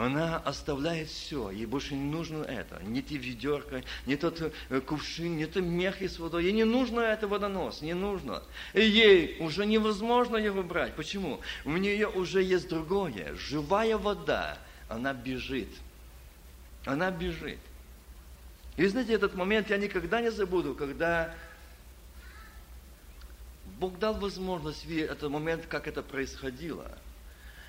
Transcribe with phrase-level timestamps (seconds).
[0.00, 5.36] Она оставляет все, ей больше не нужно это, не те ведерко, не тот э, кувшин,
[5.36, 8.42] не тот мех с водой, ей не нужно это водонос, не нужно.
[8.72, 10.96] И ей уже невозможно его брать.
[10.96, 11.40] Почему?
[11.66, 14.56] У нее уже есть другое, живая вода,
[14.88, 15.68] она бежит.
[16.86, 17.58] Она бежит.
[18.78, 21.34] И знаете, этот момент я никогда не забуду, когда
[23.78, 26.90] Бог дал возможность видеть этот момент, как это происходило.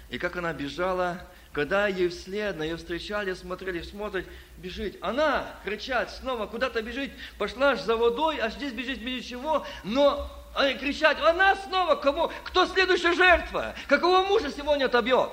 [0.09, 4.25] И как она бежала, когда ей вслед, на ее встречали, смотрели, смотрят,
[4.57, 4.97] бежит.
[5.01, 10.75] Она кричать снова, куда-то бежит, пошла за водой, а здесь бежит без ничего, но они
[10.75, 13.75] кричат, она снова, кого, кто следующая жертва?
[13.87, 15.31] Какого мужа сегодня отобьет?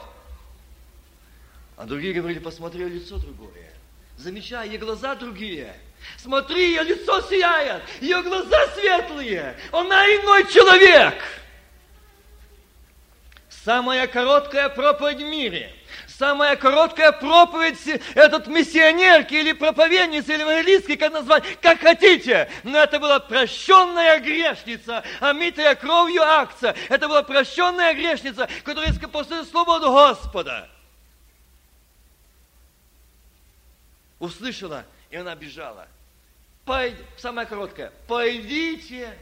[1.77, 3.73] А другие говорили, посмотри, лицо другое.
[4.17, 5.73] Замечай, ее глаза другие.
[6.17, 9.57] Смотри, ее лицо сияет, ее глаза светлые.
[9.71, 11.15] Она иной человек.
[13.49, 15.73] Самая короткая проповедь в мире–
[16.19, 22.51] самая короткая проповедь этот миссионерки или проповедницы, или евангелистки, как назвать, как хотите.
[22.65, 26.75] Но это была прощенная грешница, омитая кровью акция.
[26.89, 30.69] Это была прощенная грешница, которая после свободу Господа.
[34.19, 35.87] Услышала, и она бежала.
[36.65, 36.97] Пойд...
[37.17, 37.93] Самое короткое.
[38.09, 39.17] Пойдите,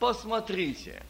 [0.00, 1.00] посмотрите.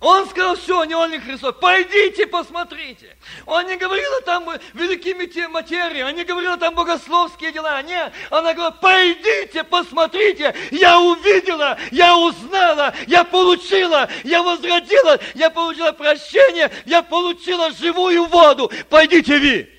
[0.00, 3.16] Он сказал, все, не он не Христос, пойдите посмотрите.
[3.46, 8.12] Он не говорил там великими материи, он не говорил там богословские дела, нет.
[8.28, 16.70] Она говорила, пойдите посмотрите, я увидела, я узнала, я получила, я возродила, я получила прощение,
[16.84, 19.70] я получила живую воду, пойдите ви.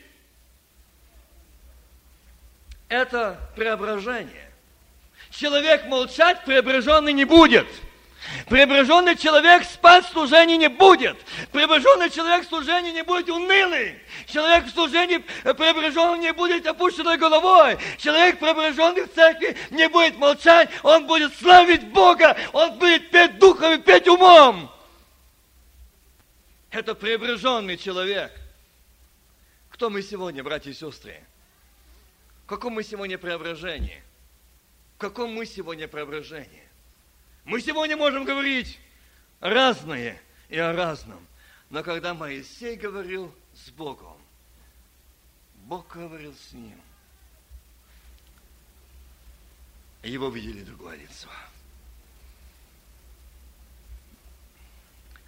[2.87, 4.51] Это преображение.
[5.29, 7.67] Человек молчать преображенный не будет–
[8.47, 11.17] Преображенный человек спать в служении не будет.
[11.51, 13.99] Преображенный человек в служении не будет унылый.
[14.27, 17.77] Человек в служении преображенный не будет опущенной головой.
[17.97, 20.69] Человек, преображенный в церкви, не будет молчать.
[20.83, 22.37] Он будет славить Бога.
[22.53, 24.71] Он будет петь духом и петь умом.
[26.71, 28.31] Это преображенный человек.
[29.69, 31.19] Кто мы сегодня, братья и сестры?
[32.45, 34.03] В каком мы сегодня преображении?
[34.95, 36.64] В каком мы сегодня преображении?
[37.45, 38.79] Мы сегодня можем говорить
[39.39, 40.19] разное
[40.49, 41.25] и о разном.
[41.69, 44.17] Но когда Моисей говорил с Богом,
[45.65, 46.79] Бог говорил с ним.
[50.01, 51.29] Его видели другое лицо.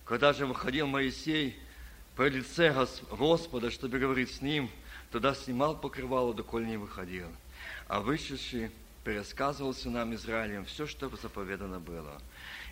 [0.04, 1.60] Когда же выходил Моисей
[2.16, 2.74] по лице
[3.12, 4.72] Господа, чтобы говорить с ним,
[5.12, 7.28] тогда снимал покрывало, доколе не выходил.
[7.88, 8.72] А вышедший
[9.08, 12.22] пересказывал сынам Израилем все, что заповедано было.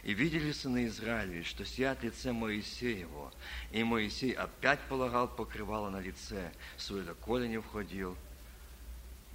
[0.04, 3.32] И видели сыны Израилеве, что сият лице Моисеево,
[3.72, 8.18] и Моисей опять полагал покрывало на лице, свой доколе не входил,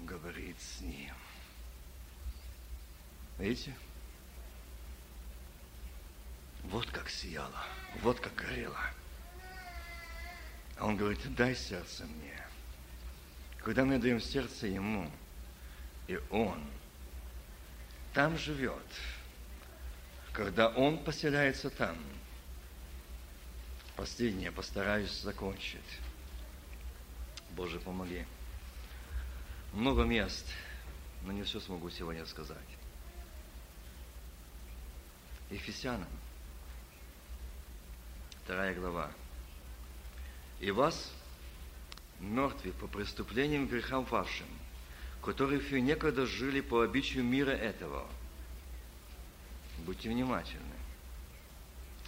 [0.00, 1.14] говорит с ним.
[3.38, 3.74] Видите?
[6.64, 7.64] Вот как сияло,
[8.02, 8.78] вот как горело.
[10.76, 12.46] А он говорит, дай сердце мне.
[13.64, 15.10] Когда мы даем сердце ему,
[16.06, 16.62] и он–
[18.12, 18.87] там живет,
[20.32, 21.97] когда Он поселяется там.
[23.97, 25.81] Последнее постараюсь закончить.
[27.50, 28.25] Боже, помоги.
[29.72, 30.47] Много мест,
[31.22, 32.56] но не все смогу сегодня сказать.
[35.50, 36.09] Ефесянам,
[38.44, 39.10] вторая глава.
[40.60, 41.12] «И вас,
[42.21, 44.47] мертвых по преступлениям грехам вашим,
[45.22, 48.06] которые некогда жили по обычаю мира этого.
[49.84, 50.64] Будьте внимательны.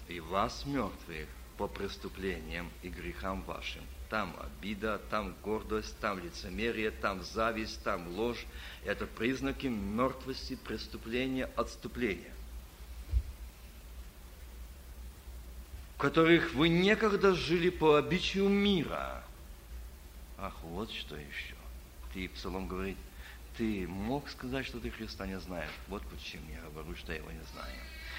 [0.08, 3.82] И вас, мертвых, по преступлениям и грехам вашим.
[4.08, 8.44] Там обида, там гордость, там лицемерие, там зависть, там ложь.
[8.84, 12.32] Это признаки мертвости, преступления, отступления.
[15.96, 19.22] В которых вы некогда жили по обычаю мира.
[20.36, 21.54] Ах, вот что еще
[22.12, 22.96] ты, Псалом говорит,
[23.56, 25.70] ты мог сказать, что ты Христа не знаешь.
[25.88, 27.74] Вот почему я говорю, что я его не знаю.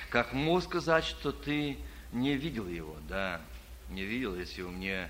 [0.10, 1.78] Как мог сказать, что ты
[2.12, 2.96] не видел его?
[3.08, 3.42] Да,
[3.90, 5.10] не видел, если у меня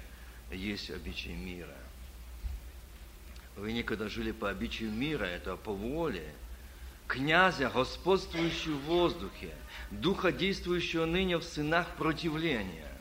[0.52, 1.76] есть обычай мира.
[3.56, 6.34] Вы никогда жили по обычаю мира, это по воле
[7.08, 9.54] князя, господствующего в воздухе,
[9.92, 12.92] духа, действующего ныне в сынах противления.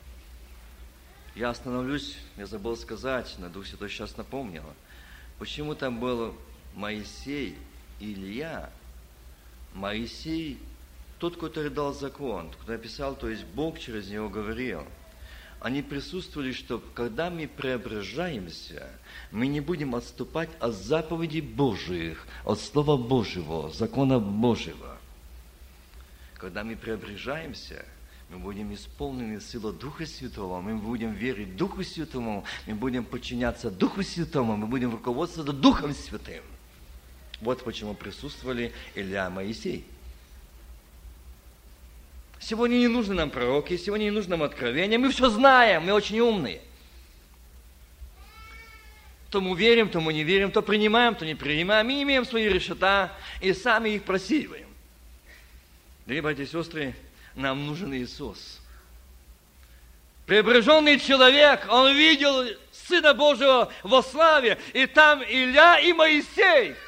[1.35, 4.65] Я остановлюсь, я забыл сказать, на Дух Святой сейчас напомнил–
[5.43, 6.37] Почему там был
[6.75, 7.57] Моисей
[8.01, 8.71] Илья?
[9.75, 10.59] Моисей,
[11.19, 14.85] тот, который дал закон, кто написал, то есть Бог через него говорил.
[15.63, 18.91] они присутствовали, что когда мы преображаемся,
[19.31, 24.99] мы не будем отступать от заповедей Божьих, от Слова Божьего, закона Божьего.
[26.35, 27.85] Когда мы преображаемся,
[28.29, 34.03] мы будем исполнены силой Духа Святого, мы будем верить Духу Святому, мы будем подчиняться Духу
[34.03, 36.43] Святому, мы будем руководствоваться Духом Святым.
[37.43, 39.85] Вот почему присутствовали Илья и Моисей.
[42.39, 44.97] Сегодня не нужны нам пророки, сегодня не нужно нам откровения.
[44.97, 46.61] Мы все знаем, мы очень умные.
[49.31, 51.85] То мы верим, то мы не верим, то принимаем, то не принимаем.
[51.85, 54.69] Мы имеем свои решета и сами их просеиваем.
[56.07, 56.95] Дорогие братья и сестры,
[57.35, 58.61] нам нужен Иисус.
[60.27, 66.77] Преображенный человек, он видел Сына Божьего во славе, и там Илья и Моисей–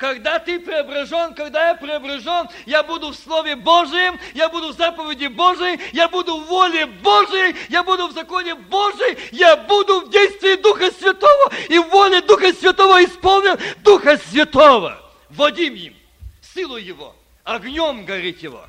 [0.00, 5.26] когда ты преображен, когда я преображен, я буду в Слове Божьем, я буду в заповеди
[5.26, 10.54] Божьей, я буду в воле Божьей, я буду в законе Божьей, я буду в действии
[10.54, 14.98] Духа Святого и в воле Духа Святого исполнен Духа Святого.
[15.28, 15.94] Водим им
[16.54, 17.14] силу Его,
[17.44, 18.64] огнем горит Его.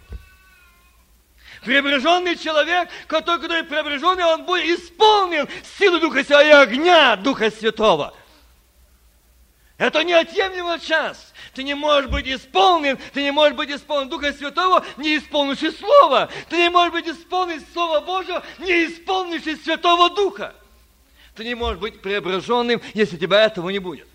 [1.64, 5.48] Преображенный человек, который, который преображенный, он будет исполнен
[5.80, 8.14] силу Духа Святого и огня Духа Святого–
[9.82, 11.34] это неотъемлемая часть.
[11.56, 16.30] Ты не можешь быть исполнен, ты не можешь быть исполнен Духа Святого, не исполнивший Слова.
[16.50, 20.54] Ты не можешь быть исполнен Слова Божьего, не исполнивший Святого Духа.
[21.34, 24.08] Ты не можешь быть преображенным, если тебя этого не будет.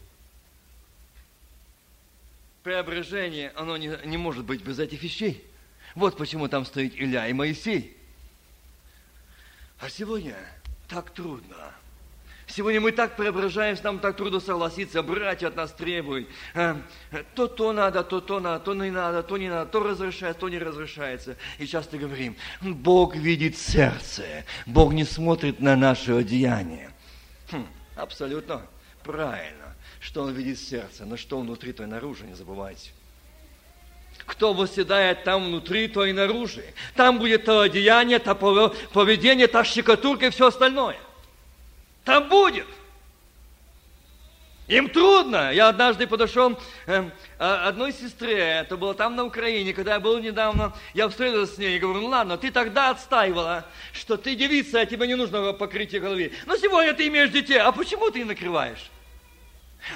[2.63, 5.45] Преображение, оно не, не может быть без этих вещей.
[5.97, 7.97] Вот почему там стоит Илья и Моисей.
[9.81, 10.37] А сегодня
[10.89, 11.75] так трудно
[12.49, 16.29] Сегодня мы так преображаемся, нам так трудно согласиться, братья от нас требуют.
[16.55, 16.77] Э,
[17.35, 20.49] то то надо, то то надо, то не надо, то не надо, то разрешается, то
[20.49, 21.37] не разрешается.
[21.59, 26.93] И часто говорим, Бог видит сердце, Бог не смотрит на наше одеяние.
[27.51, 27.67] Хм,
[27.97, 28.63] абсолютно
[29.03, 32.93] правильно, что Он видит сердце, но что внутри, то и наружу, не забывайте.
[34.25, 36.61] Кто восседает там внутри, то и наружу.
[36.95, 38.35] Там будет то одеяние, то
[38.93, 40.97] поведение, та щекотурка и все остальное.
[42.07, 42.69] Там будет.
[44.69, 45.53] Им трудно.
[45.53, 50.73] Я однажды подошел э, одной сестре, это было там на Украине, когда я был недавно,
[50.95, 54.87] я встретился с ней и говорю, ну ладно, ты тогда отстаивала, что ты девица, а
[54.87, 56.33] тебе не нужно покрытие головы.
[56.47, 58.91] Но сегодня ты имеешь детей, а почему ты накрываешь?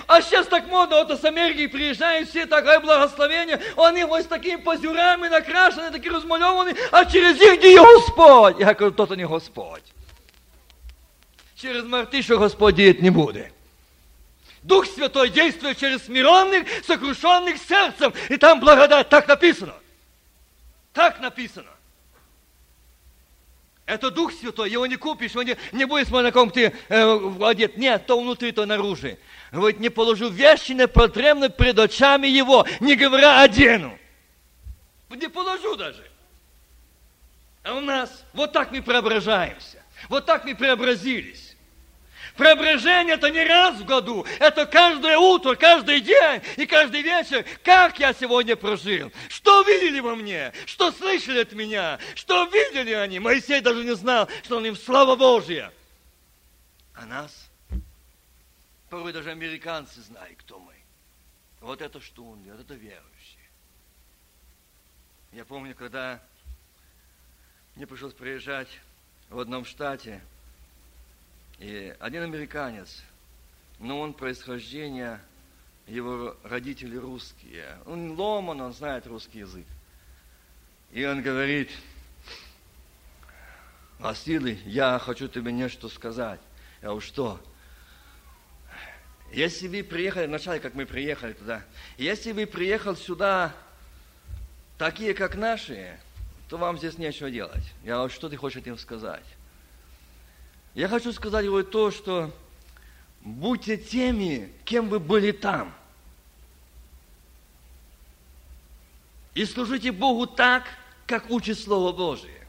[0.06, 4.56] А сейчас так модно, вот с Америки приезжают все, такое благословение, они вот с такими
[4.56, 8.56] позюрами накрашены, такие размалеваны, а через них где Господь?
[8.60, 9.82] Я говорю, тот не Господь
[11.60, 13.52] через мартишу Господь деять не будет.
[14.62, 18.12] Дух Святой действует через смиренных, сокрушенных сердцем.
[18.28, 19.08] И там благодать.
[19.08, 19.74] Так написано.
[20.92, 21.68] Так написано.
[23.86, 27.34] Это Дух Святой, его не купишь, его не, не будет смотреть, на ком ты э,
[27.42, 27.76] одет.
[27.76, 29.16] Нет, то внутри, то наружу.
[29.50, 33.98] Говорит, не положу вещи непотребны пред очами его, не говоря одену.
[35.08, 36.08] Не положу даже.
[37.64, 39.82] А у нас вот так мы преображаемся.
[40.08, 41.49] Вот так мы преобразились.
[42.40, 47.44] Преображение это не раз в году, это каждое утро, каждый день и каждый вечер.
[47.62, 49.12] Как я сегодня прожил?
[49.28, 50.50] Что видели во мне?
[50.64, 51.98] Что слышали от меня?
[52.14, 53.18] Что видели они?
[53.18, 55.70] Моисей даже не знал, что он им слава Божья.
[56.94, 57.50] А нас?
[58.88, 60.72] Порой даже американцы знают, кто мы.
[61.60, 63.50] Вот это что он, вот это верующие.
[65.32, 66.22] Я помню, когда
[67.76, 68.68] мне пришлось приезжать
[69.28, 70.22] в одном штате–
[71.60, 73.02] и один американец,
[73.78, 75.20] но он происхождение,
[75.86, 77.78] его родители русские.
[77.84, 79.66] Он ломан, он знает русский язык.
[80.90, 81.70] И он говорит,
[83.98, 86.40] Василий, я хочу тебе нечто сказать.
[86.80, 87.40] Я говорю, что?
[89.30, 91.62] Если вы приехали, вначале, как мы приехали туда,
[91.98, 93.54] если вы приехал сюда
[94.78, 96.00] такие, как наши,
[96.48, 97.64] то вам здесь нечего делать.
[97.84, 99.24] Я говорю, что ты хочешь этим сказать?
[100.74, 102.30] Я хочу сказать вот то, что
[103.22, 105.74] будьте теми, кем вы были там.
[109.34, 110.64] И служите Богу так,
[111.06, 112.46] как учит Слово Божие.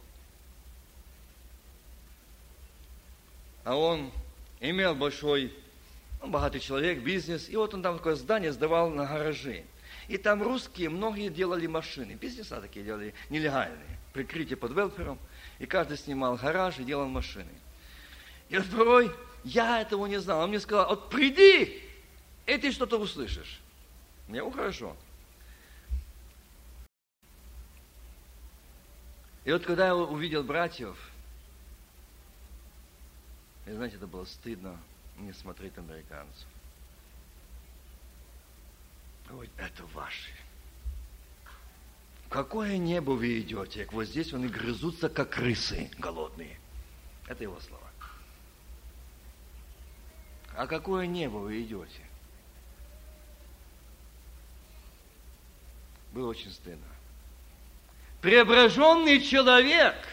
[3.64, 4.12] А он
[4.60, 5.54] имел большой,
[6.20, 9.64] он ну, богатый человек, бизнес, и вот он там такое здание сдавал на гаражи.
[10.08, 15.20] И там русские многие делали машины, бизнеса такие делали нелегальные, прикрытие под велфером,
[15.60, 17.50] и каждый снимал гараж и делал машины.
[18.52, 19.16] И вот порой
[19.46, 20.42] я этого не знал.
[20.42, 21.82] Он мне сказал, вот приди,
[22.46, 23.62] и ты что-то услышишь.
[24.28, 24.98] Мне ну, хорошо.
[29.46, 30.98] И вот когда я увидел братьев,
[33.66, 34.78] И знаете, это было стыдно
[35.18, 36.48] не смотреть американцев.
[39.30, 40.32] Ой, это ваши.
[42.28, 43.88] Какое небо вы идете?
[43.94, 46.60] Вот здесь они грызутся, как крысы голодные.
[47.28, 47.81] Это его слова.
[50.56, 52.02] А какое небо вы идете?
[56.14, 56.88] Было очень стыдно.
[58.22, 59.96] Преображенный человек–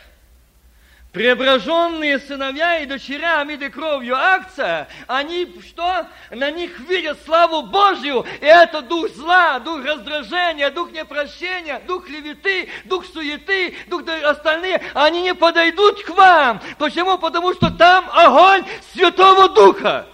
[1.13, 6.07] Преображенные сыновья и дочеря, омиты кровью акция, они что?
[6.31, 12.69] На них видят славу Божью, и это дух зла, дух раздражения, дух непрощения, дух клеветы,
[12.85, 16.61] дух суеты, дух остальные, они не подойдут к вам.
[16.79, 17.17] Почему?
[17.17, 20.07] Потому что там огонь Святого Духа.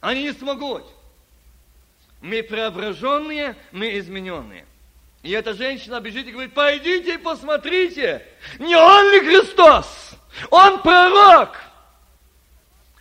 [0.00, 0.84] Они не смогут.
[2.20, 4.66] Мы преображенные, мы измененные.
[5.22, 8.24] И эта женщина бежит и говорит, пойдите и посмотрите,
[8.58, 10.12] не он ли Христос?
[10.50, 11.58] Он пророк.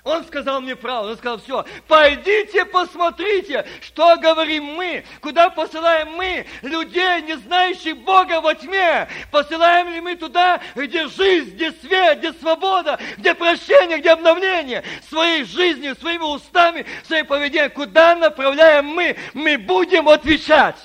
[0.05, 6.45] Он сказал мне правду, он сказал, все, пойдите посмотрите, что говорим мы, куда посылаем мы
[6.61, 9.07] людей, не знающих Бога во тьме.
[9.31, 15.43] Посылаем ли мы туда, где жизнь, где свет, где свобода, где прощение, где обновление своей
[15.43, 17.71] жизнью, своими устами, своим поведением.
[17.71, 19.17] Куда направляем мы?
[19.33, 20.77] Мы будем отвечать.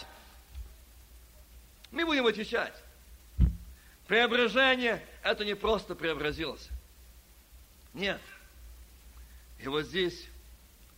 [1.91, 2.73] Мы будем отвечать.
[4.09, 6.71] Преображение– это не просто преобразился.
[7.93, 8.19] Нет.
[9.63, 10.27] И вот здесь,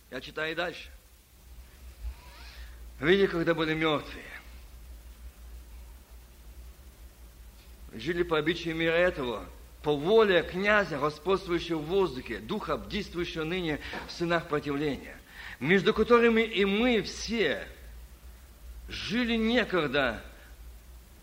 [0.09, 0.89] я читаю дальше.
[2.99, 4.23] Видите, когда были мертвые,
[7.93, 9.45] жили по обычаю мира этого,
[9.81, 15.17] по воле князя, господствующего в воздухе, духа, действующего ныне в сынах противления,
[15.59, 17.67] между которыми и мы все
[18.87, 20.23] жили некогда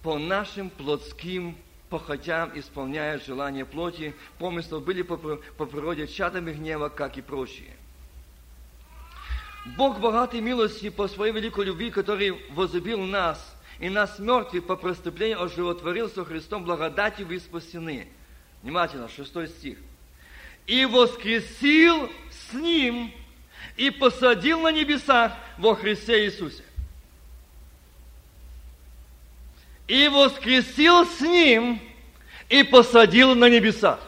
[0.02, 1.56] по нашим плотским
[1.90, 7.76] похотям, исполняя желания плоти, помыслов, были по, по природе чадами гнева, как и прочие.
[9.76, 15.42] Бог богатой милости по своей великой любви, который возлюбил нас, и нас мертвых по преступлению
[15.42, 18.08] оживотворил со Христом благодатью вы спасены.
[18.62, 19.78] Внимательно, шестой стих.
[20.66, 23.12] И воскресил с Ним,
[23.76, 26.62] и посадил на небесах во Христе Иисусе.
[29.90, 31.80] И воскресил с ним
[32.48, 33.98] и посадил на небесах.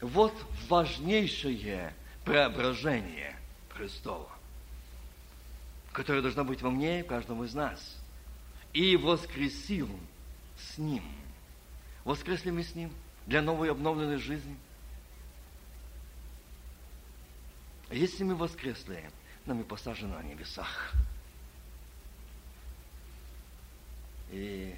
[0.00, 0.34] Вот
[0.68, 3.38] важнейшее преображение
[3.68, 4.28] Христова,
[5.92, 7.96] которое должно быть во мне и в каждом из нас.
[8.72, 9.88] И воскресил
[10.58, 11.04] с Ним.
[12.02, 12.90] Воскресли мы с Ним
[13.26, 14.56] для новой обновленной жизни.
[17.92, 19.08] Если мы воскресли,
[19.44, 20.92] нам и посажены на небесах.
[24.30, 24.74] И,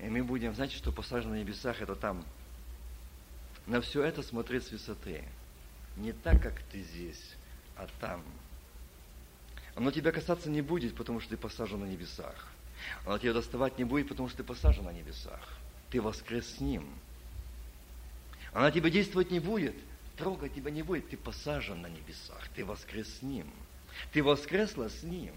[0.00, 2.24] и мы будем, знаете, что посажено на небесах, это там.
[3.66, 5.24] На все это смотреть с высоты.
[5.96, 7.34] Не так, как ты здесь,
[7.76, 8.22] а там.
[9.74, 12.48] Оно тебя касаться не будет, потому что ты посажен на небесах.
[13.04, 15.58] Оно тебя доставать не будет, потому что ты посажен на небесах.
[15.90, 16.88] Ты воскрес с Ним.
[18.52, 19.74] Она тебе действовать не будет,
[20.16, 21.10] трогать тебя не будет.
[21.10, 23.50] Ты посажен на небесах, ты воскрес с Ним.
[24.12, 25.34] Ты воскресла с Ним.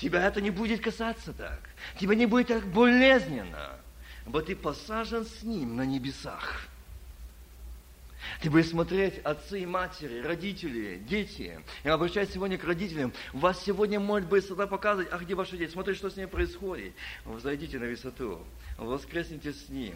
[0.00, 1.60] Тебя это не будет касаться так.
[1.98, 3.78] Тебя не будет так болезненно.
[4.26, 6.68] Бо ты посажен с Ним на небесах.
[8.40, 11.60] Ты будешь смотреть отцы и матери, родители, дети.
[11.84, 13.12] Я обращаюсь сегодня к родителям.
[13.32, 15.70] У вас сегодня быть сюда показывать, а где ваши дети?
[15.70, 16.92] Смотрите, что с ними происходит.
[17.24, 18.40] Вы зайдите на высоту,
[18.78, 19.94] воскресните с ним.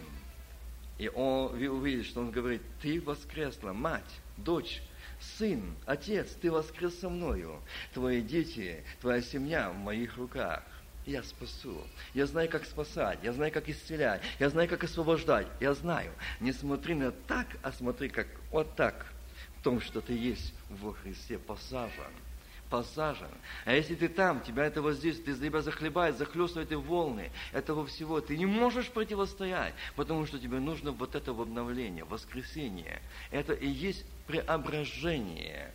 [0.97, 4.03] И он, вы увидите, что он говорит, ты воскресла, мать,
[4.37, 4.81] дочь,
[5.21, 7.61] Сын, Отец, Ты воскрес со мною.
[7.93, 10.63] Твои дети, Твоя семья в моих руках.
[11.05, 11.81] Я спасу.
[12.13, 13.19] Я знаю, как спасать.
[13.23, 14.21] Я знаю, как исцелять.
[14.39, 15.47] Я знаю, как освобождать.
[15.59, 16.11] Я знаю.
[16.39, 19.05] Не смотри на так, а смотри как вот так.
[19.59, 22.13] В том, что ты есть во Христе посажен
[22.71, 23.27] посажен.
[23.65, 27.85] А если ты там, тебя это вот здесь, ты тебя захлебает, захлестывает и волны этого
[27.85, 33.01] всего, ты не можешь противостоять, потому что тебе нужно вот это обновление, воскресение.
[33.29, 35.71] Это и есть преображение.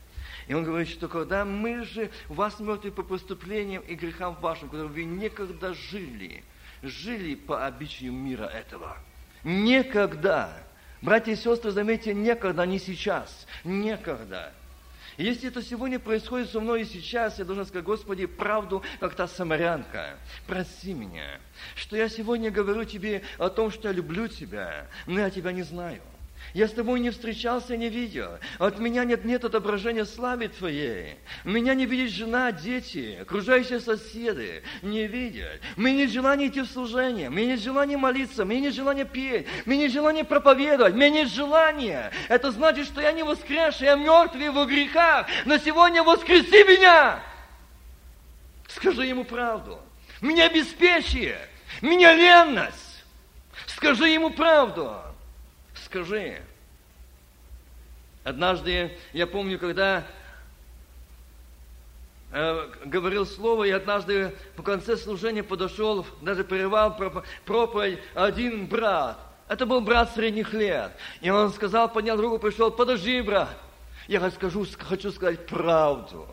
[0.49, 4.89] И он говорит, что когда мы же, вас мертвы по преступлениям и грехам вашим, которые
[4.89, 6.43] вы некогда жили,
[6.83, 8.97] жили по обычаю мира этого.
[9.43, 10.53] Некогда.
[11.03, 13.47] Братья и сестры, заметьте, некогда, не сейчас.
[13.65, 14.53] Некогда.
[15.19, 19.27] Если это сегодня происходит со мной и сейчас, я должен сказать, Господи, правду, как та
[19.27, 20.19] самарянка.
[20.47, 21.41] Прости меня,
[21.75, 25.63] что я сегодня говорю Тебе о том, что я люблю Тебя, но я Тебя не
[25.63, 26.03] знаю.
[26.57, 28.31] Я с тобой не встречался, не видел.
[28.59, 31.17] От меня нет, нет отображения славы Твоей.
[31.45, 34.63] Меня не видит жена, дети, окружающие соседи.
[34.81, 35.61] Не видят.
[35.77, 37.29] Мне нет желания идти в служение.
[37.29, 38.47] Мне нет желания молиться.
[38.47, 39.47] Мне нет желания петь.
[39.67, 40.95] Мне нет желания проповедовать.
[40.95, 42.11] Мне нет желания.
[42.31, 45.27] Это значит, что я не воскресший, я мертвый в грехах.
[45.45, 47.23] Но сегодня воскреси меня.
[48.69, 49.79] Скажи ему правду.
[50.23, 51.37] Меня беспечие.
[51.83, 53.05] Меня ленность.
[53.67, 55.03] Скажи ему правду
[55.97, 56.43] скажи.
[58.23, 60.05] Однажды, я помню, когда
[62.33, 66.99] э, говорил слово, и однажды по конце служения подошел, даже прервал
[67.47, 69.19] проповедь один брат.
[69.49, 70.93] Это был брат средних лет.
[71.23, 73.57] И он сказал, поднял руку, пришел, подожди, брат.
[74.07, 76.29] Я скажу, хочу сказать правду.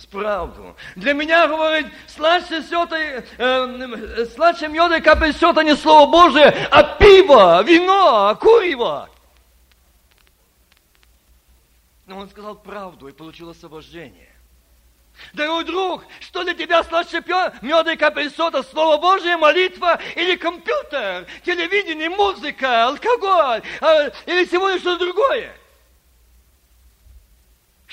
[0.00, 0.74] С правду.
[0.96, 6.82] Для меня, говорит, сладче сета, э, э, меда и капель сета не Слово Божие, а
[6.82, 9.10] пиво, вино, курево.
[12.06, 14.34] Но он сказал правду и получил освобождение.
[15.34, 17.22] Дорогой друг, что для тебя сладче
[17.60, 24.78] меда и капель сота, Слово Божие, молитва или компьютер, телевидение, музыка, алкоголь а, или сегодня
[24.78, 25.59] что-то другое?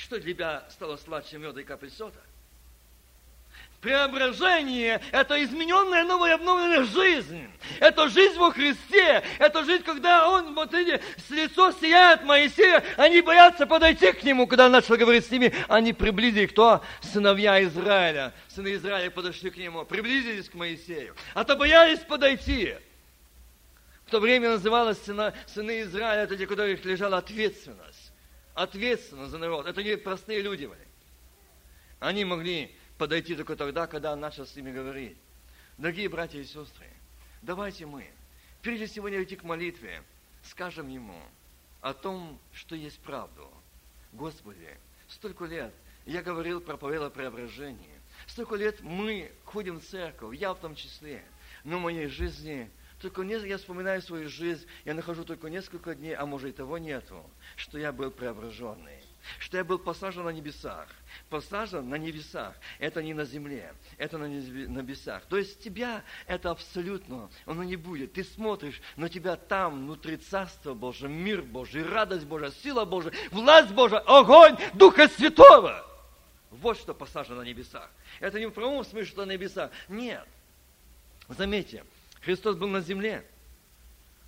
[0.08, 2.18] Что для тебя стало сладче меда и капель сота?
[3.82, 7.46] Преображение– это измененная, новая, обновленная жизнь.
[7.78, 9.22] Это жизнь во Христе.
[9.38, 14.46] Это жизнь, когда Он, вот эти, с лицо сияет Моисея, они боятся подойти к Нему,
[14.46, 15.52] когда он начал говорить с ними.
[15.68, 16.82] Они приблизились, кто?
[17.02, 18.32] Сыновья Израиля.
[18.48, 21.14] Сыны Израиля подошли к Нему, приблизились к Моисею.
[21.34, 22.76] А то боялись подойти.
[24.06, 27.87] В то время называлось сына, сыны Израиля, это те, у которых лежала ответственность.
[28.58, 29.66] Ответственность за народ.
[29.66, 30.88] Это не простые люди были.
[32.00, 35.16] Они могли подойти только тогда, когда он начал с ними говорить.
[35.76, 36.88] Дорогие братья и сестры,
[37.40, 38.10] давайте мы,
[38.60, 40.02] прежде всего не идти к молитве,
[40.42, 41.22] скажем ему
[41.82, 43.48] о том, что есть правду.
[44.12, 45.72] Господи, столько лет
[46.04, 48.00] я говорил, проповедовал преображение.
[48.26, 51.24] Столько лет мы ходим в церковь, я в том числе.
[51.62, 52.68] Но в моей жизни,
[53.00, 56.78] только не, я вспоминаю свою жизнь, я нахожу только несколько дней, а может и того
[56.78, 57.24] нету,
[57.56, 59.02] что я был преображенный
[59.38, 60.88] что я был посажен на небесах.
[61.28, 62.54] Посажен на небесах.
[62.78, 65.24] Это не на земле, это на небесах.
[65.26, 68.14] То есть тебя это абсолютно, оно не будет.
[68.14, 73.72] Ты смотришь, но тебя там, внутри Царства Божьего, мир Божий, радость Божия, сила Божия, власть
[73.72, 75.84] Божия, огонь Духа Святого.
[76.50, 77.90] Вот что посажено на небесах.
[78.20, 79.70] Это не в прямом смысле, что на небесах.
[79.88, 80.26] Нет.
[81.28, 81.84] Заметьте,
[82.28, 83.24] Христос был на земле,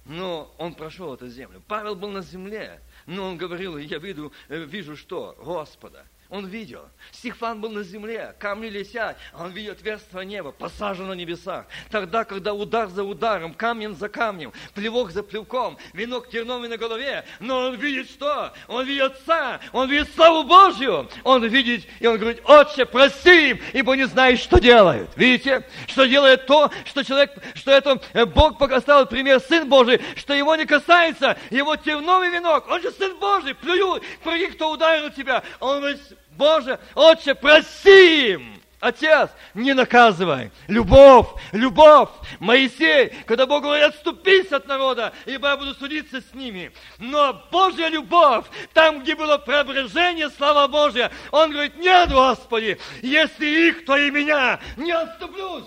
[0.06, 1.62] но Он прошел эту землю.
[1.68, 5.36] Павел был на земле, но он говорил, я вижу, э, вижу что?
[5.38, 6.06] Господа.
[6.30, 6.88] Он видел.
[7.10, 11.66] Стефан был на земле, камни летят, а он видит отверстие неба, посажен на небесах.
[11.90, 17.24] Тогда, когда удар за ударом, камень за камнем, плевок за плевком, венок терновый на голове,
[17.40, 18.52] но он видит что?
[18.68, 21.08] Он видит Отца, он видит славу Божью.
[21.24, 25.10] Он видит, и он говорит, Отче, прости им, ибо не знает, что делают.
[25.16, 25.66] Видите?
[25.88, 30.54] Что делает то, что человек, что это э, Бог поставил пример Сын Божий, что его
[30.54, 35.42] не касается, его терновый венок, он же Сын Божий, плюют, про кто ударил тебя.
[35.58, 38.60] Он говорит, Боже, Отче, прости им!
[38.80, 40.50] Отец, не наказывай.
[40.66, 42.08] Любовь, любовь.
[42.38, 46.72] Моисей, когда Бог говорит, отступись от народа, ибо я буду судиться с ними.
[46.98, 53.84] Но Божья любовь, там, где было преображение, слава Божья, Он говорит, нет, Господи, если их,
[53.84, 55.64] то и меня, не отступлюсь.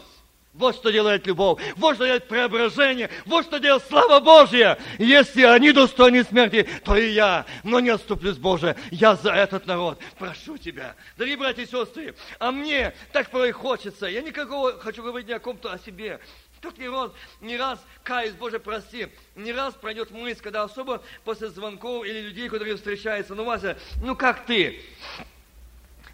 [0.54, 4.78] Вот что делает любовь, вот что делает преображение, вот что делает слава Божья.
[5.00, 7.48] Если они достойны смерти, то и я.
[7.64, 10.00] Но не отступлюсь, Боже, я за этот народ.
[10.20, 10.96] Прошу Тебя.
[11.18, 14.06] Дорогие братья и сестры, а мне так порой хочется.
[14.06, 16.20] Я никакого хочу говорить не о ком-то, о себе.
[16.62, 17.12] Тут не раз,
[17.42, 22.48] не раз каюсь, Боже, прости, не раз пройдет мысль, когда особо после звонков или людей,
[22.48, 24.82] которые встречаются, ну, Вася, ну как ты?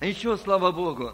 [0.01, 1.13] Ничего, слава Богу.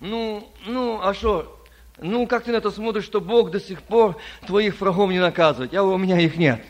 [0.00, 1.61] Ну, ну, а что,
[2.02, 5.72] ну, как ты на это смотришь, что Бог до сих пор твоих врагов не наказывает?
[5.72, 6.62] Я, у меня их нет.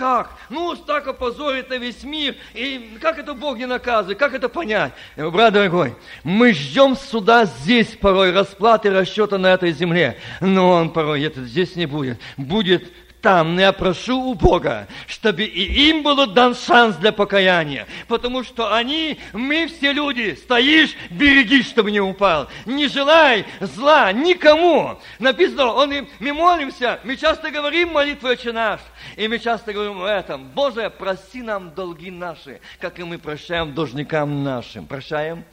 [0.00, 0.30] Как?
[0.48, 2.34] Ну, так опозорит на весь мир.
[2.54, 4.18] И как это Бог не наказывает?
[4.18, 4.92] Как это понять?
[5.14, 5.94] Говорю, брат дорогой,
[6.24, 10.16] мы ждем суда здесь порой, расплаты расчета на этой земле.
[10.40, 12.18] Но он порой это здесь не будет.
[12.38, 12.90] Будет
[13.22, 18.74] там, я прошу у Бога, чтобы и им был дан шанс для покаяния, потому что
[18.74, 24.98] они, мы все люди, стоишь, береги, чтобы не упал, не желай зла никому.
[25.18, 28.80] Написано, он, и мы молимся, мы часто говорим молитву «Отче наш»,
[29.16, 33.74] и мы часто говорим о этом, Боже, прости нам долги наши, как и мы прощаем
[33.74, 34.86] должникам нашим.
[34.86, 35.44] Прощаем?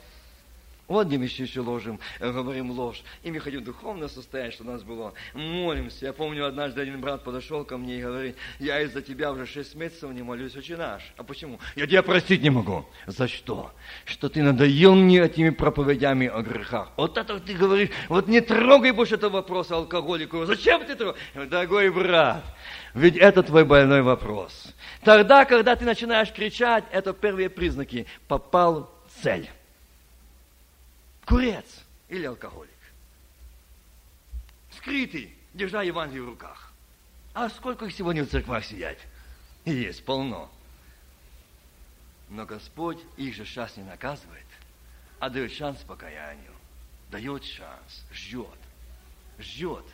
[0.87, 3.03] Вот где мы еще ложим, э, говорим ложь.
[3.23, 5.13] И мы хотим духовное состояние, что у нас было.
[5.33, 6.05] Молимся.
[6.05, 9.75] Я помню, однажды один брат подошел ко мне и говорит, я из-за тебя уже шесть
[9.75, 11.03] месяцев не молюсь, очень наш.
[11.17, 11.59] А почему?
[11.75, 12.85] Я тебя простить не могу.
[13.05, 13.71] За что?
[14.05, 16.91] Что ты надоел мне этими проповедями о грехах.
[16.95, 20.45] Вот это ты говоришь, вот не трогай больше этого вопроса алкоголику.
[20.45, 21.19] Зачем ты трогаешь?
[21.49, 22.45] Дорогой брат,
[22.93, 24.73] ведь это твой больной вопрос.
[25.03, 28.07] Тогда, когда ты начинаешь кричать, это первые признаки.
[28.27, 29.49] Попал в цель
[31.27, 31.65] курец
[32.07, 32.71] или алкоголик.
[34.71, 36.71] Скрытый, держа Евангелие в руках.
[37.33, 38.97] А сколько их сегодня в церквах сидят?
[39.65, 40.49] Есть, полно.
[42.29, 44.45] Но Господь их же сейчас не наказывает,
[45.19, 46.53] а дает шанс покаянию.
[47.11, 48.57] Дает шанс, ждет.
[49.37, 49.85] Ждет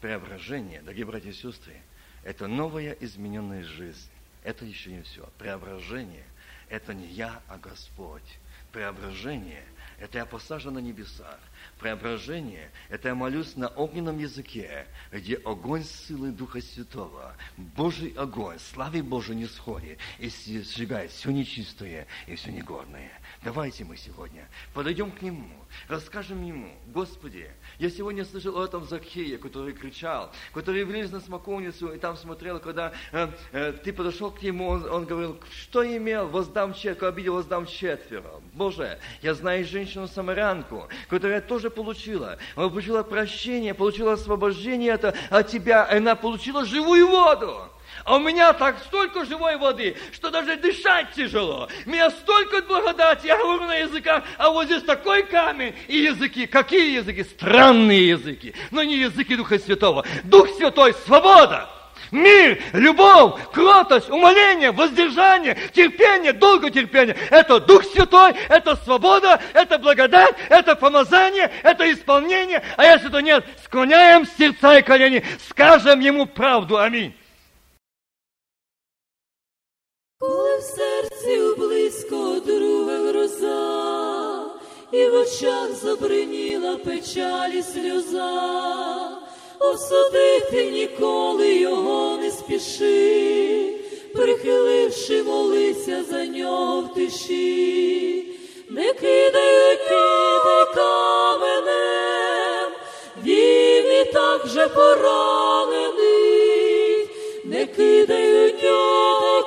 [0.00, 1.80] преображение, дорогие братья и сестры.
[2.24, 4.10] Это новая измененная жизнь.
[4.42, 5.28] Это еще не все.
[5.38, 6.26] Преображение–
[6.68, 8.38] это не я, а Господь.
[8.72, 9.64] Преображение
[10.02, 11.38] это я посажен на небесах.
[11.78, 19.00] Преображение– это я молюсь на огненном языке, где огонь силы Духа Святого, Божий огонь, славе
[19.00, 23.12] Божией не сходит и сжигает все нечистое и все негодное.
[23.44, 25.48] Давайте мы сегодня подойдем к Нему,
[25.88, 27.50] расскажем Ему, Господи,
[27.80, 32.60] я сегодня слышал о этом Закхее, который кричал, который влез на смоковницу и там смотрел,
[32.60, 37.32] когда э, э, ты подошел к Нему, он, он говорил, что имел, воздам четверо, обидел,
[37.32, 38.40] воздам четверо.
[38.52, 45.90] Боже, я знаю женщину-самарянку, которая тоже получила, она получила прощение, получила освобождение от, от тебя,
[45.90, 47.71] она получила живую воду.
[48.04, 51.68] А у меня так столько живой воды, что даже дышать тяжело.
[51.86, 56.46] Меня столько благодати, я говорю на языках, а вот здесь такой камень и языки.
[56.46, 57.24] Какие языки?
[57.24, 60.04] Странные языки, но не языки Духа Святого.
[60.24, 61.68] Дух Святой– свобода
[62.12, 67.16] мир, любовь, кротость, умоление, воздержание, терпение, долготерпение.
[67.30, 72.62] Это Дух Святой, это свобода, это благодать, это помазание, это исполнение.
[72.76, 76.78] А если то нет, склоняем сердца и колени, скажем Ему правду.
[76.78, 77.14] Аминь.
[80.22, 84.44] Коли в серці близько друга гроза,
[84.92, 89.10] і в очах забриніла печалі сльоза,
[89.58, 93.74] осудити ніколи його не спіши,
[94.14, 98.38] прихиливши, молися за нього в тиші,
[98.70, 102.70] не кидай, кидай каменем,
[103.24, 105.08] він і так же поранений,
[107.44, 109.41] не кидай, кидай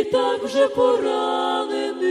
[0.00, 2.08] і так вже поранений.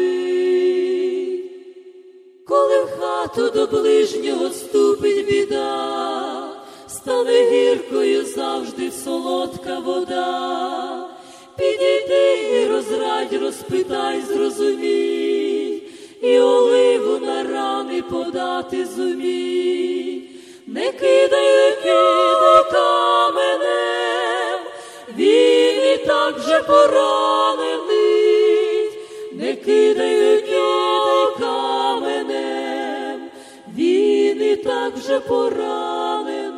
[2.47, 6.49] Коли в хату до ближнього ступить біда,
[6.87, 11.09] стане гіркою завжди солодка вода,
[11.57, 15.83] підійди і розрадь, розпитай, зрозумій,
[16.21, 20.29] і оливу на рани подати зумій,
[20.67, 22.17] не кидай, не кидай
[23.73, 23.86] і
[26.67, 28.11] так поранений,
[29.31, 30.43] не не кидай
[31.39, 33.29] каменем,
[33.75, 36.57] він і так же поранений.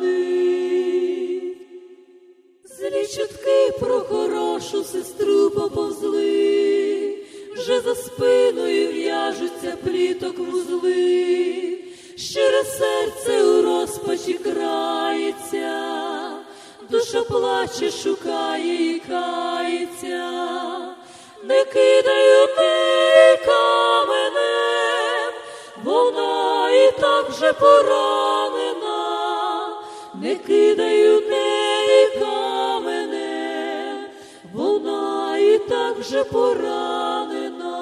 [2.64, 7.18] Злі чутки про хорошу сестру поповзли,
[7.56, 11.78] вже за спиною в'яжуться пліток вузли,
[12.16, 16.09] щире серце у розпачі крається,
[16.90, 20.30] душа плаче, шукає і кається,
[21.44, 25.32] не кидаю ти каменем,
[25.84, 28.98] вона і так же поранена,
[30.14, 34.04] не кидаю неї каменем,
[34.54, 37.80] вона і так же поранена.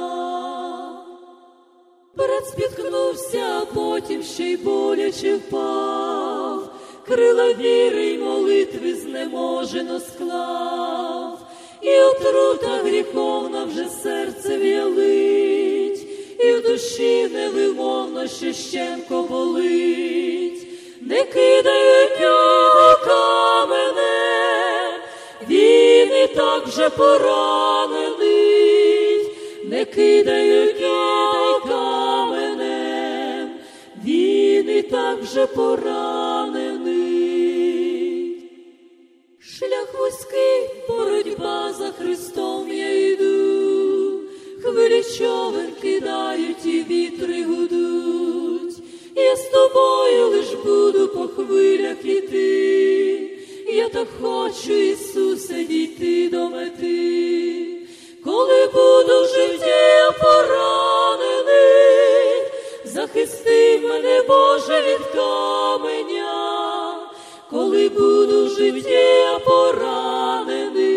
[2.16, 6.67] Брат спіткнувся, потім ще й боляче впав,
[7.08, 11.38] крила віри й молитви знеможено склав,
[11.82, 16.06] і отрута гріховна вже серце в'ялить,
[16.38, 20.66] і в душі невимовно ще щемко болить,
[21.00, 24.92] не кидай нього каменем,
[25.48, 28.28] він і так вже поранений,
[29.64, 33.50] не кидай, кидай каменем,
[34.04, 36.27] він і так вже поранений.
[39.58, 44.20] Шлях вузький, боротьба за Христом я йду,
[44.62, 48.74] хвилі човен кидають і вітри гудуть,
[49.14, 53.30] я з тобою лиш буду по хвилях іти,
[53.66, 57.76] я так хочу, Ісусе, дійти до мети,
[58.24, 61.62] коли буду в житті поранений,
[62.84, 66.47] захисти мене, Боже, від каменя
[67.58, 70.96] коли буду в поранений,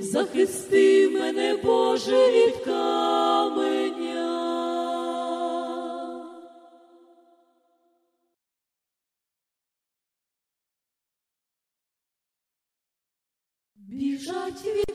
[0.00, 4.26] захисти мене, Боже, від каменя.
[13.74, 14.85] Біжать від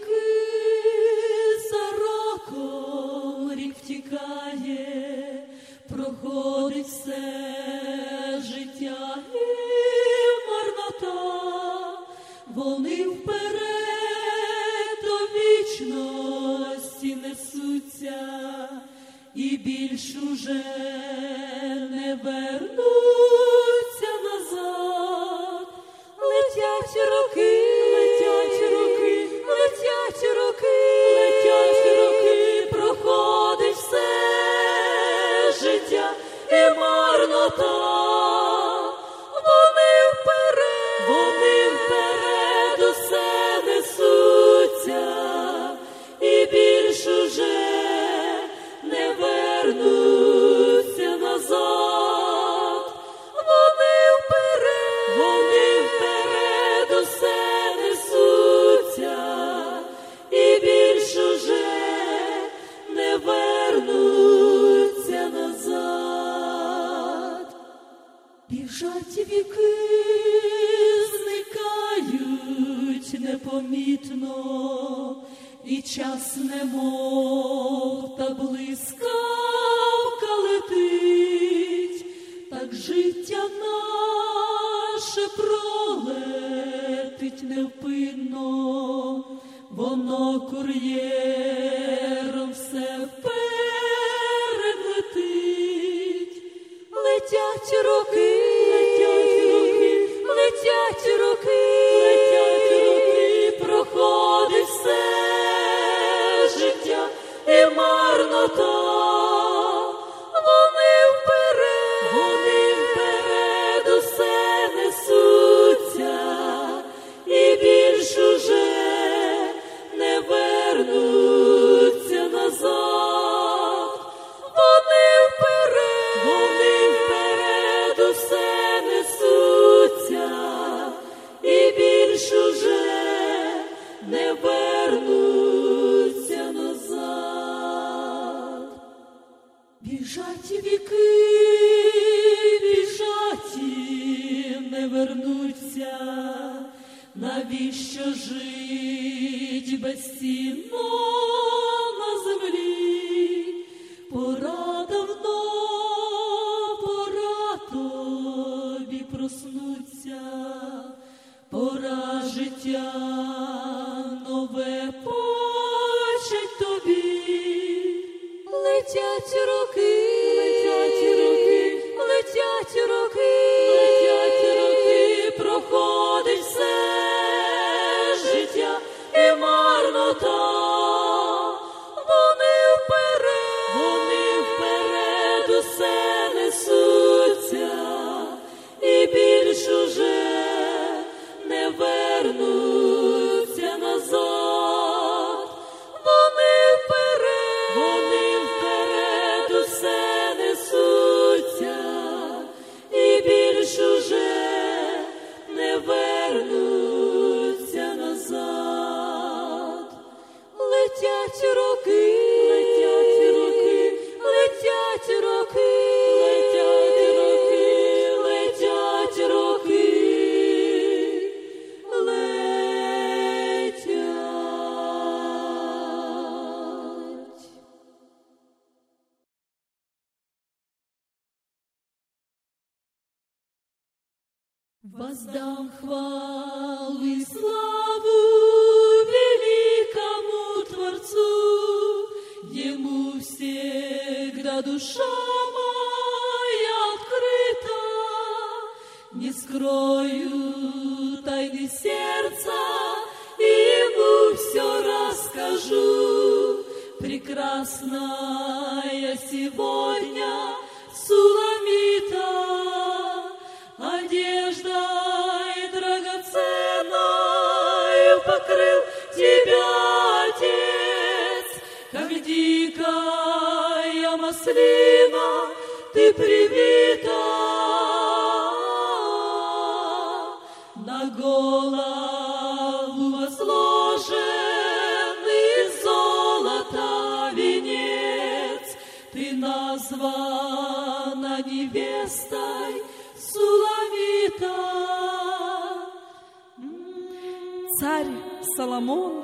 [298.62, 299.24] Соломон,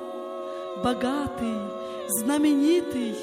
[0.84, 1.54] богатый,
[2.08, 3.14] знаменитый,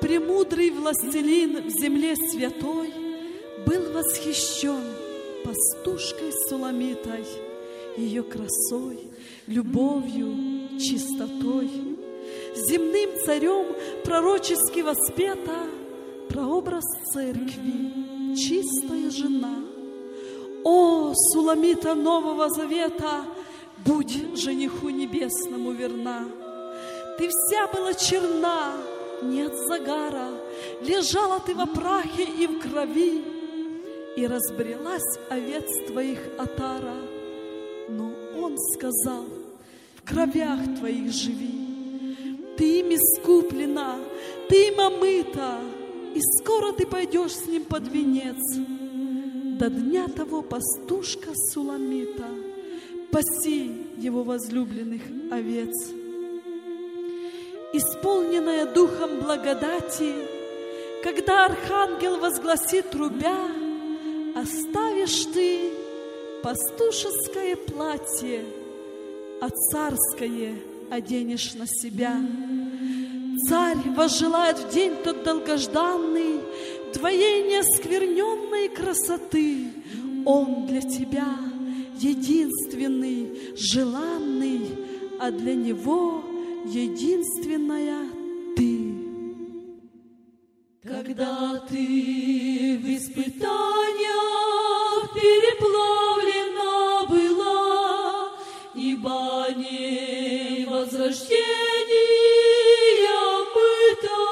[0.00, 2.90] премудрый властелин в земле святой,
[3.66, 4.82] был восхищен
[5.44, 7.26] пастушкой Суламитой,
[7.98, 9.10] ее красой,
[9.46, 11.68] любовью, чистотой.
[12.56, 13.66] Земным царем
[14.04, 15.66] пророчески воспета
[16.30, 19.58] прообраз церкви, чистая жена.
[20.64, 23.26] О, Суламита Нового Завета,
[23.84, 26.26] будь жениху небесному верна.
[27.18, 28.74] Ты вся была черна,
[29.22, 30.28] не от загара,
[30.82, 33.22] лежала ты во прахе и в крови,
[34.16, 36.96] и разбрелась овец твоих отара.
[37.88, 39.24] Но он сказал,
[39.96, 42.16] в кровях твоих живи,
[42.56, 43.96] ты ими скуплена,
[44.48, 45.58] ты им омыта,
[46.14, 48.36] и скоро ты пойдешь с ним под венец.
[49.58, 52.41] До дня того пастушка Суламита
[53.12, 55.74] паси его возлюбленных овец.
[57.74, 60.12] Исполненная духом благодати,
[61.04, 63.38] когда архангел возгласит трубя,
[64.34, 65.70] оставишь ты
[66.42, 68.44] пастушеское платье,
[69.40, 70.56] а царское
[70.90, 72.16] оденешь на себя.
[73.48, 76.40] Царь возжелает в день тот долгожданный
[76.92, 79.72] Твоей неоскверненной красоты.
[80.26, 81.51] Он для тебя
[82.02, 84.76] единственный, желанный,
[85.20, 86.24] а для него
[86.66, 88.08] единственная
[88.56, 88.92] ты.
[90.82, 98.32] Когда ты в испытаниях переплавлена была,
[98.74, 101.38] и баней возрождения
[103.54, 104.24] мыта,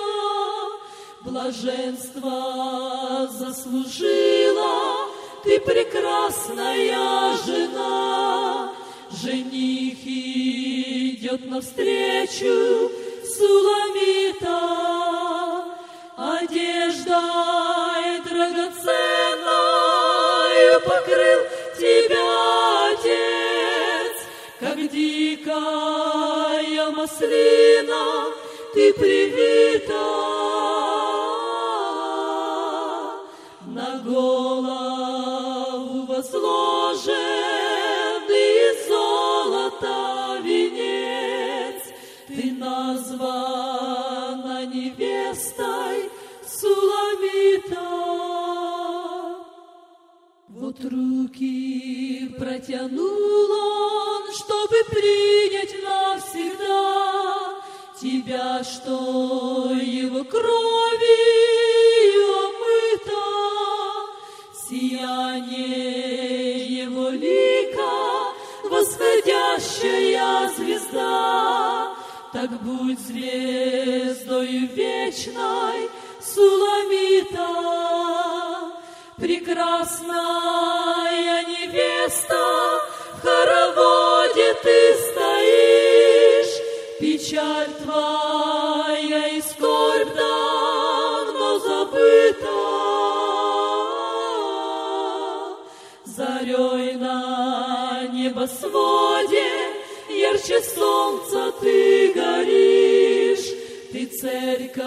[1.23, 5.00] блаженство заслужила
[5.43, 8.73] ты прекрасная жена.
[9.11, 12.91] Жених идет навстречу
[13.37, 14.61] Суламита,
[16.17, 18.81] одеждой драгоценной
[20.85, 21.41] покрыл
[21.79, 24.15] тебя Отец,
[24.59, 28.05] как дикая маслина
[28.75, 30.07] ты привита.
[33.67, 34.70] На голову
[50.83, 57.57] Вот руки протянул он, чтобы принять навсегда
[58.01, 60.49] тебя, что его кровью
[62.47, 63.27] омыто,
[64.69, 68.33] сияние его лика,
[68.65, 71.95] восходящая звезда.
[72.33, 75.91] Так будь звездою вечной,
[76.23, 77.49] Суламита,
[79.21, 80.15] прекрасная
[81.45, 82.81] невеста,
[83.17, 86.57] в хороводе ты стоишь,
[86.99, 92.57] печаль твоя и скорбь давно забыта.
[96.07, 99.51] Зарей на небосводе
[100.09, 103.51] ярче солнца ты горишь,
[103.93, 104.81] ты церковь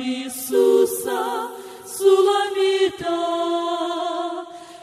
[0.00, 1.53] Иисуса,
[2.14, 3.18] Суламита,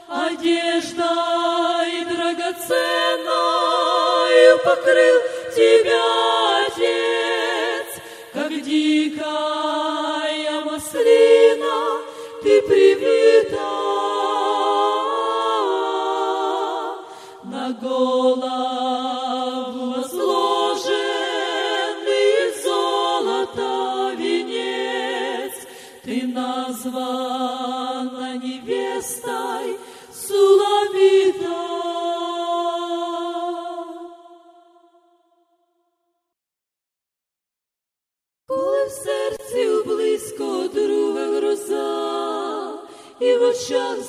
[0.09, 3.29] одеждой драгоценной
[4.65, 5.17] покрыл
[5.55, 6.03] тебя
[6.65, 7.89] Отец,
[8.33, 12.01] как дикая маслина
[12.43, 13.69] ты привита.
[17.45, 18.70] На голову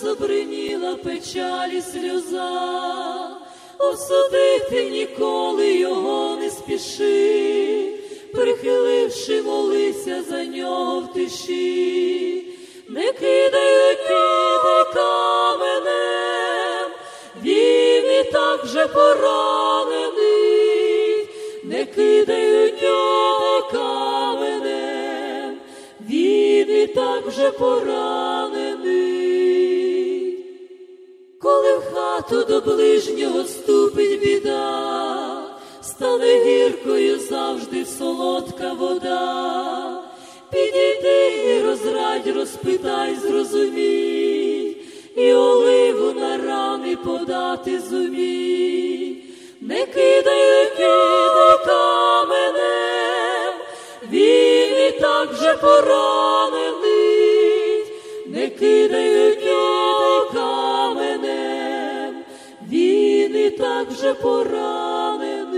[0.03, 3.31] забриніла печаль і сльоза,
[3.79, 7.99] осудити ніколи його не спіши,
[8.35, 12.47] прихиливши, молися за нього в тиші,
[12.89, 16.91] не кидай, кидай каменем,
[17.43, 20.29] він і так же поранений,
[21.65, 25.57] не кидають його каменем,
[26.09, 28.32] він і так вже поранений.
[32.33, 35.43] Хату до ближнього ступить біда,
[35.83, 40.03] стане гіркою завжди солодка вода.
[40.51, 44.77] Підійди і розрадь, розпитай, зрозумій,
[45.17, 49.25] і оливу на рани подати зумій.
[49.61, 53.55] Не кидай, не кидай каменем,
[54.13, 57.07] він і так же поранений,
[58.27, 59.42] не кидай
[63.73, 65.49] так же поранений.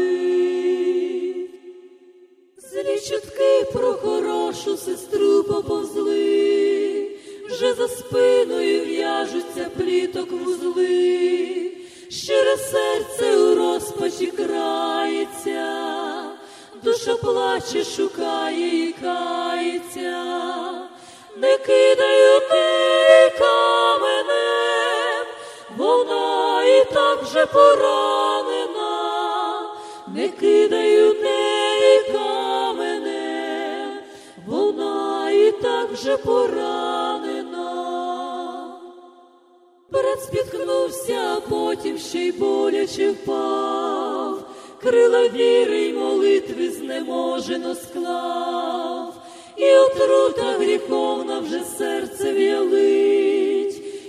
[2.56, 7.10] Злі чутки про хорошу сестру поповзли,
[7.50, 11.72] вже за спиною в'яжуться пліток вузли,
[12.10, 15.64] щире серце у розпачі крається,
[16.82, 20.24] душа плаче, шукає і кається,
[21.36, 24.13] не кидаю ти каменем,
[26.84, 28.94] так же поранена,
[30.08, 33.98] не кидаю неї каменем,
[34.46, 37.64] вона і так же поранена.
[39.90, 44.38] Брат спіткнувся, потім ще й боляче впав,
[44.82, 49.14] крила віри й молитви знеможено склав,
[49.56, 53.23] і отрута гріховна вже серце в'ялить,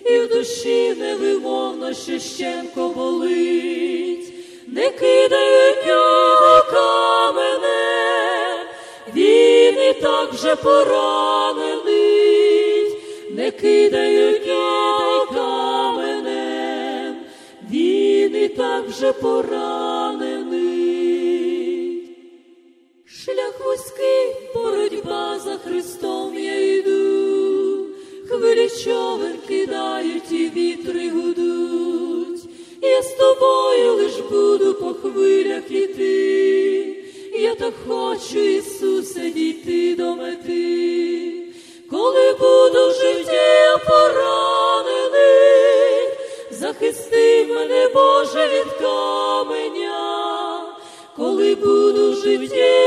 [0.05, 4.33] і в душі невимовно щещенко болить,
[4.67, 8.59] не кидай нього каменем,
[9.15, 11.95] він і так вже поранений,
[13.31, 17.15] не кидай нього каменем,
[17.71, 20.65] він і так вже поранений.
[23.05, 26.37] Шлях вузький, боротьба за Христом
[28.55, 32.41] хвилі кидають і вітри гудуть,
[32.81, 37.03] я з тобою лиш буду по хвилях іти,
[37.33, 41.43] я так хочу, Ісусе, дійти до мети,
[41.91, 45.19] коли буду в житті поранений,
[46.51, 50.61] захисти мене, Боже, від каменя,
[51.17, 52.84] коли буду в житті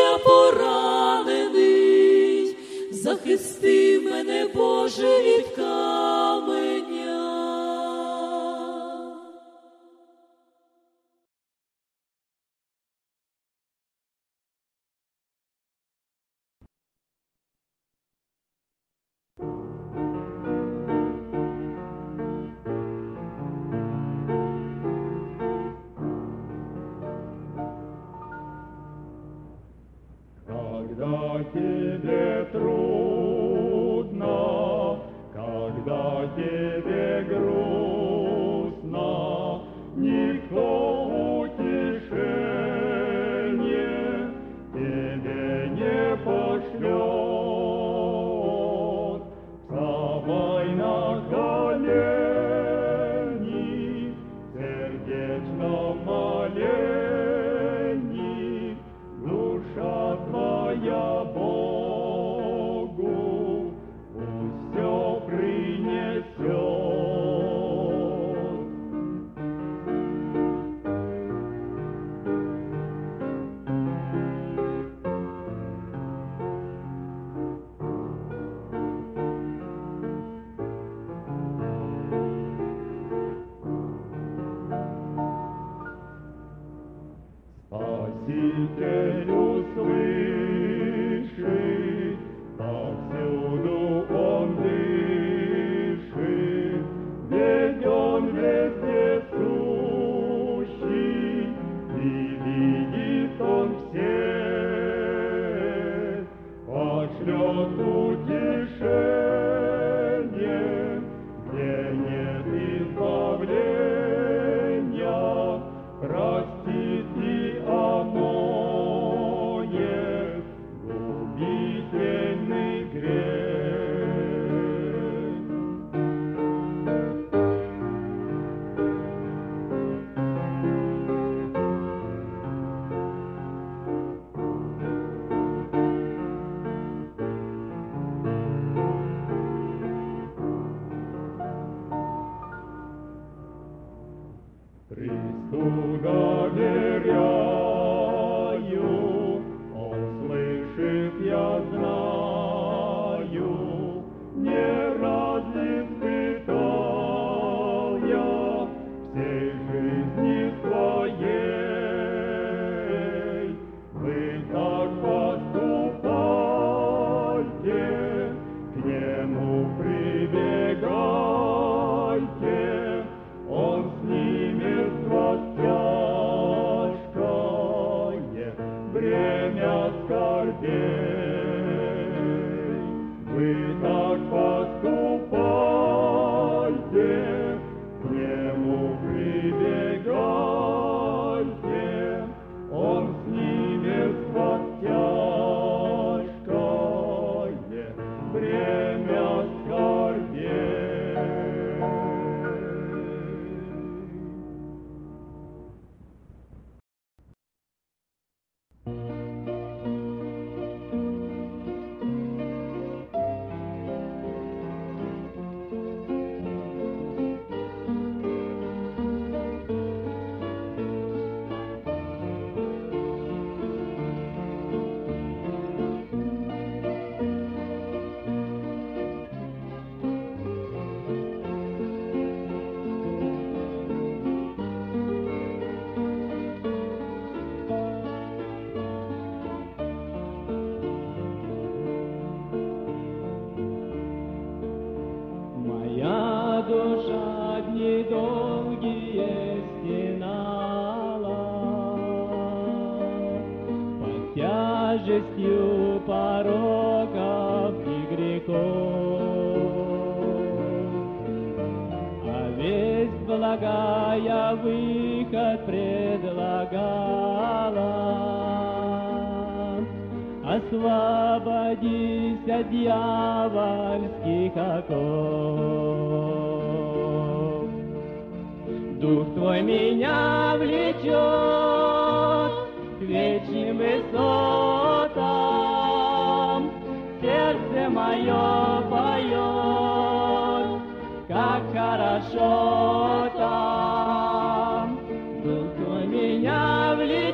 [145.51, 145.57] Tu
[146.05, 147.48] daneria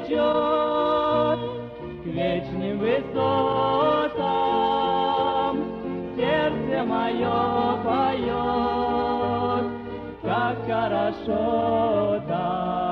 [0.04, 1.40] влечет
[2.02, 4.14] к вечным высотам.
[6.16, 9.64] Сердце мое поет,
[10.22, 12.84] как хорошо там.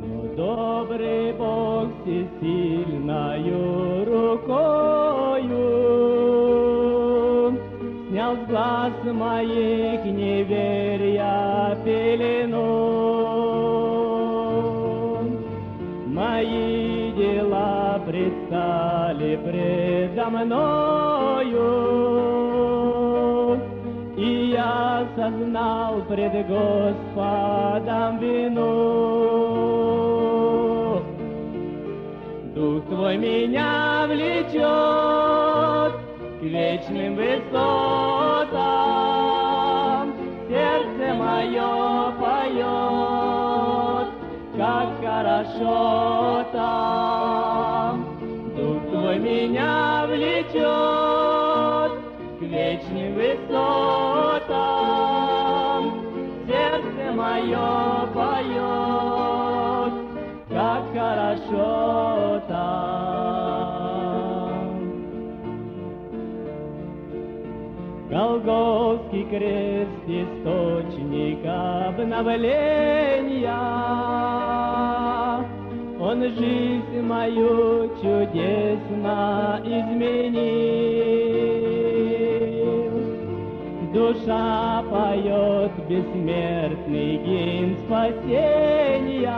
[0.00, 3.62] Но добрый Бог всесильною
[4.04, 5.18] рукою
[8.08, 10.37] Снял с глаз моих неверия
[20.44, 21.98] мною,
[24.16, 29.38] И я сознал пред Господом вину.
[32.54, 35.92] Дух Твой меня влечет
[36.40, 38.48] к вечным высотам.
[40.48, 44.08] Сердце мое поет,
[44.56, 46.44] как хорошо
[53.18, 54.62] высотам.
[56.46, 59.94] Сердце мое поет,
[60.48, 62.98] как хорошо там.
[68.08, 72.24] Голгофский крест, источник обновления,
[76.00, 80.97] Он жизнь мою чудесно изменил.
[83.92, 89.32] Душа поет бессмертный гимн спасения.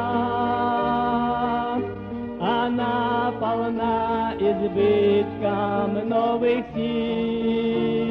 [2.41, 8.11] Она полна избытком новых сил.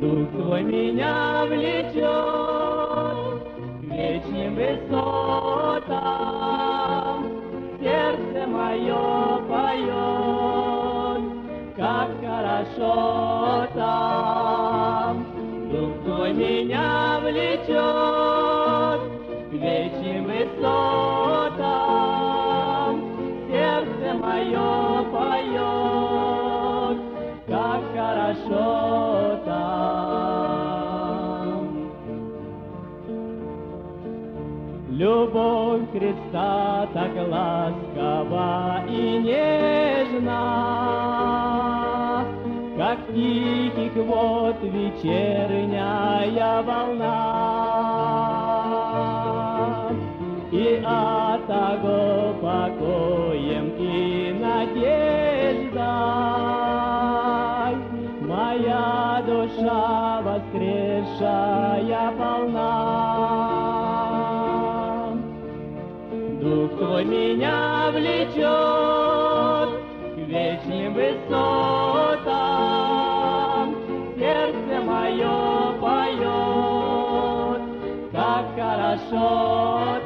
[0.00, 2.02] Дух Твой меня влечет
[3.80, 5.92] к вечным высотам.
[7.80, 9.71] Сердце мое поет,
[12.02, 15.24] как хорошо там.
[15.70, 19.00] Дух Твой меня влечет
[19.50, 21.62] к вечным высотам.
[23.48, 26.98] Сердце мое поет,
[27.46, 30.32] как хорошо там.
[34.90, 40.42] Любовь Христа так ласкова и нежна,
[42.82, 47.28] как тихих вод вечерняя волна.
[50.50, 55.78] И от того покоем и надеждой
[58.26, 62.72] Моя душа воскресшая полна.
[66.40, 69.68] Дух твой меня влечет
[70.14, 72.21] к вечным высотам,
[79.24, 80.01] Oh.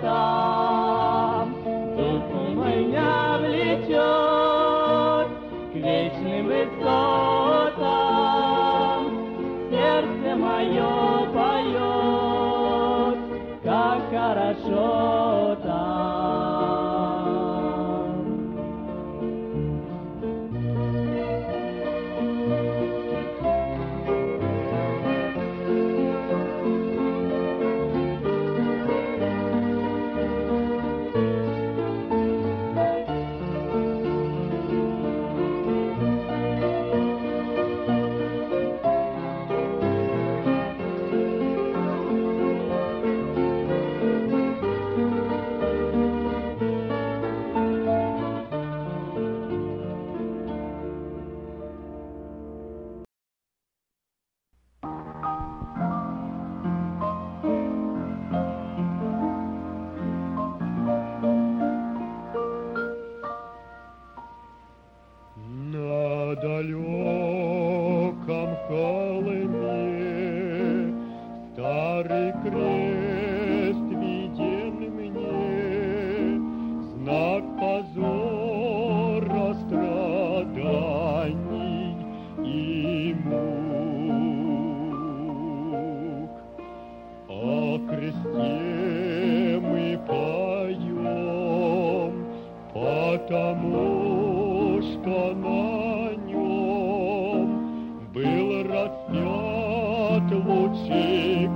[100.47, 101.51] 母亲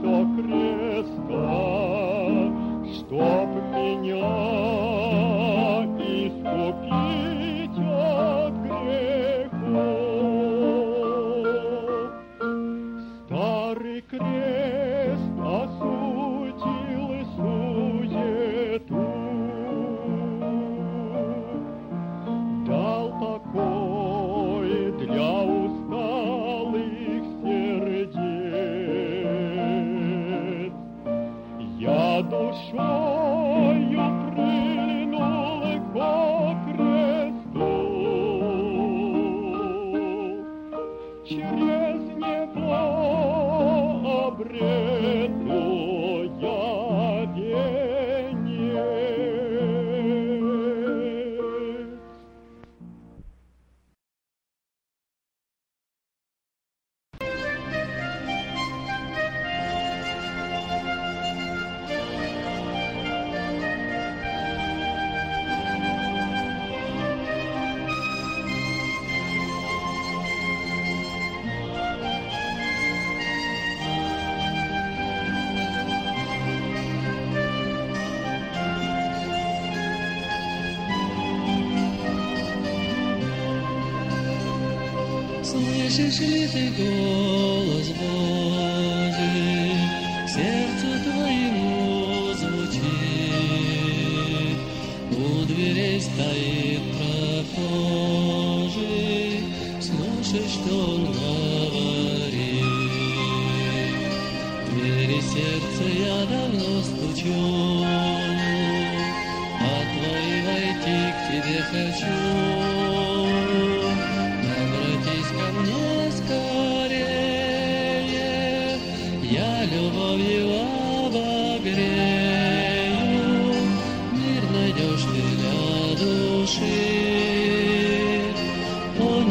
[0.00, 1.48] со креста,
[2.94, 4.36] чтоб меня
[5.98, 7.03] искупить.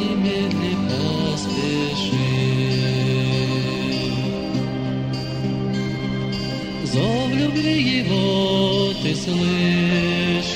[0.03, 2.33] немедли поспеши.
[6.85, 10.53] Зов любви его ты слышишь,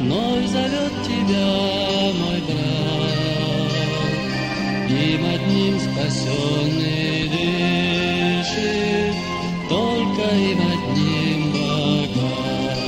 [0.00, 1.52] Вновь зовет тебя
[2.20, 3.72] мой брат,
[4.90, 9.14] Им одним спасенный дышит,
[9.68, 12.82] Только им одним богат.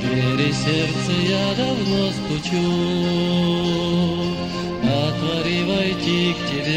[0.00, 3.59] Двери сердца я давно стучу,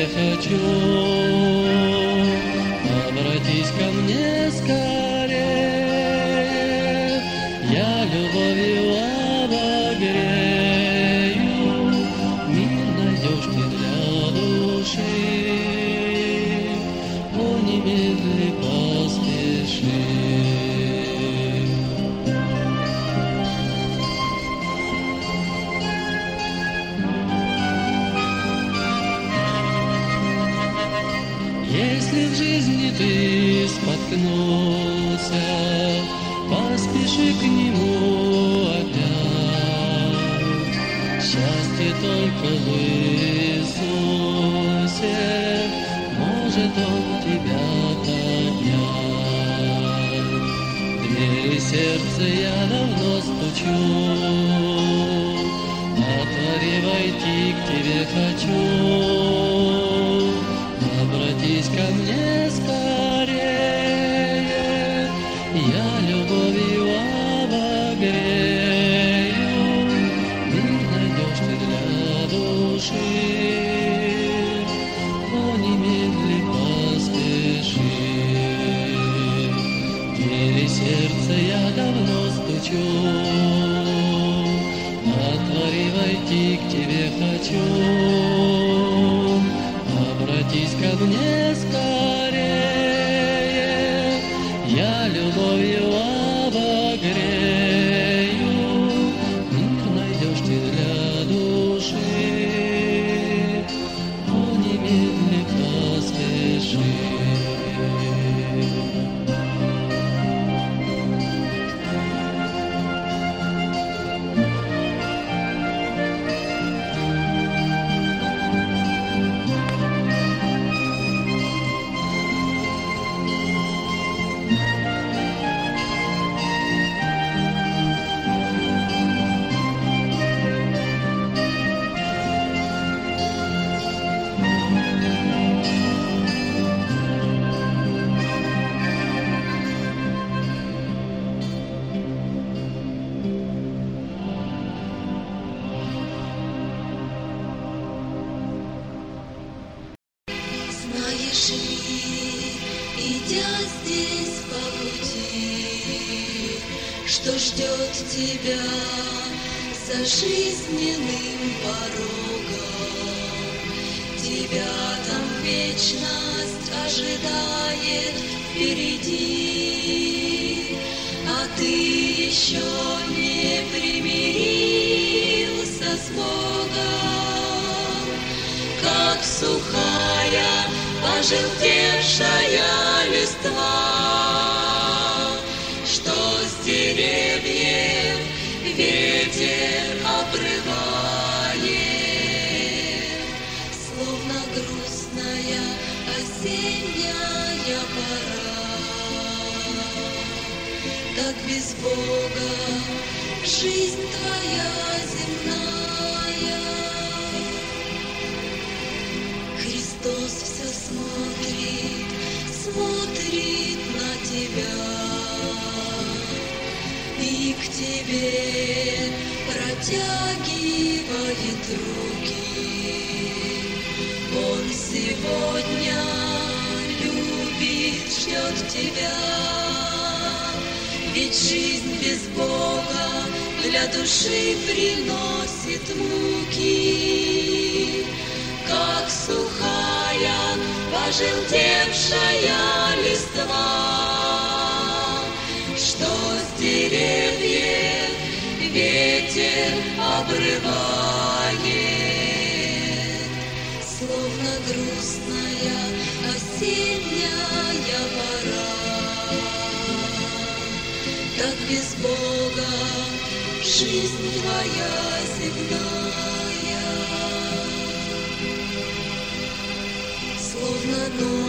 [0.03, 1.62] 解和救。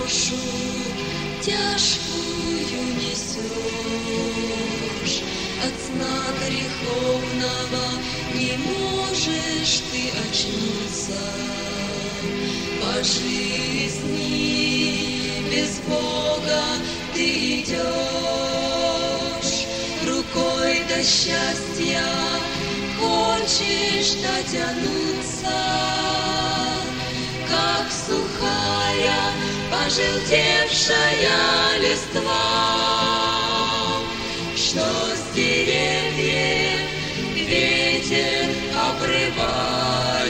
[0.05, 0.37] Ношу
[1.41, 3.57] тяжкую несешь,
[5.65, 7.87] от сна греховного
[8.35, 11.23] не можешь ты очнуться.
[12.83, 14.21] По жизни
[15.51, 16.63] без Бога
[17.15, 17.25] ты
[17.61, 19.55] идешь.
[20.07, 22.07] Рукой до счастья
[23.01, 25.57] хочешь дотянуться,
[27.49, 28.64] как сухая,
[29.85, 32.41] пожелтевшая листва,
[34.57, 36.89] что с деревьев
[37.35, 38.49] ветер
[38.89, 40.25] обрывает,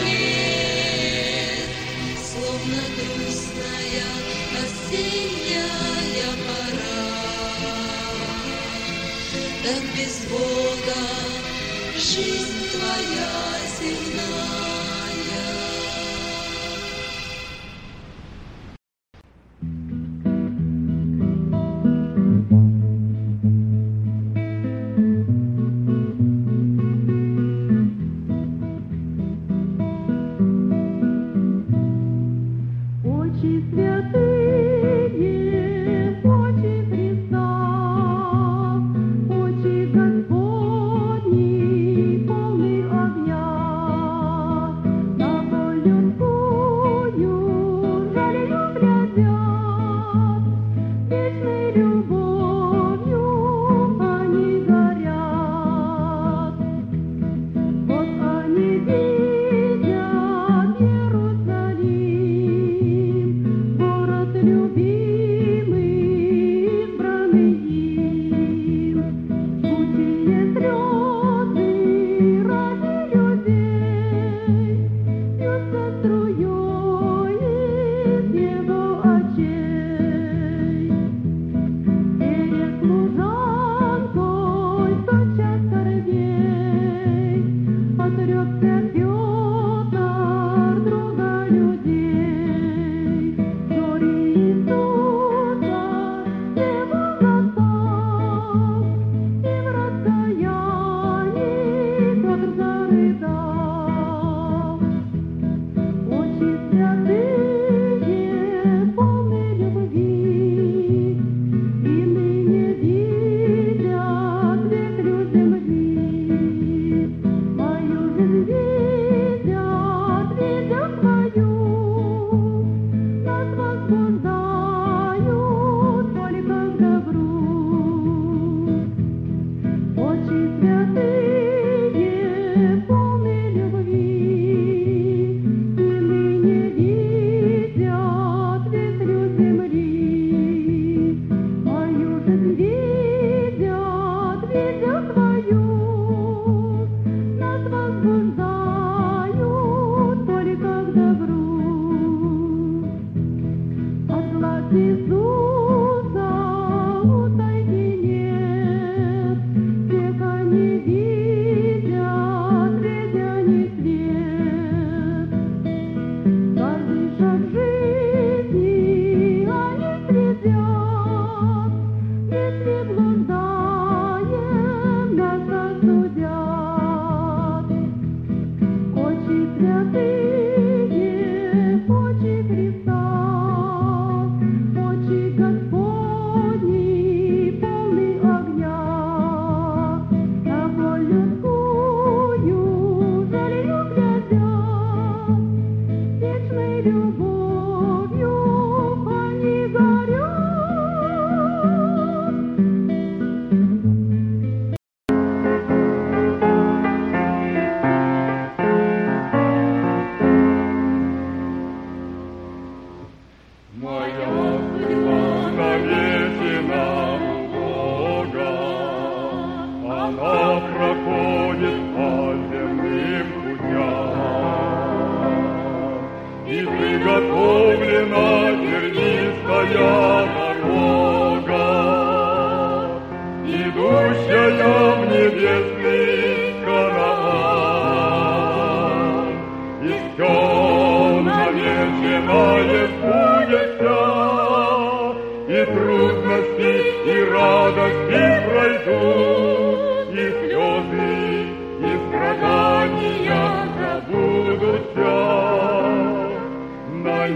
[2.21, 4.11] словно грустная
[4.61, 7.07] осенняя пора.
[9.63, 11.03] Так без Бога
[11.97, 13.35] жизнь твоя
[13.79, 14.44] земная.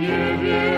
[0.09, 0.78] На небе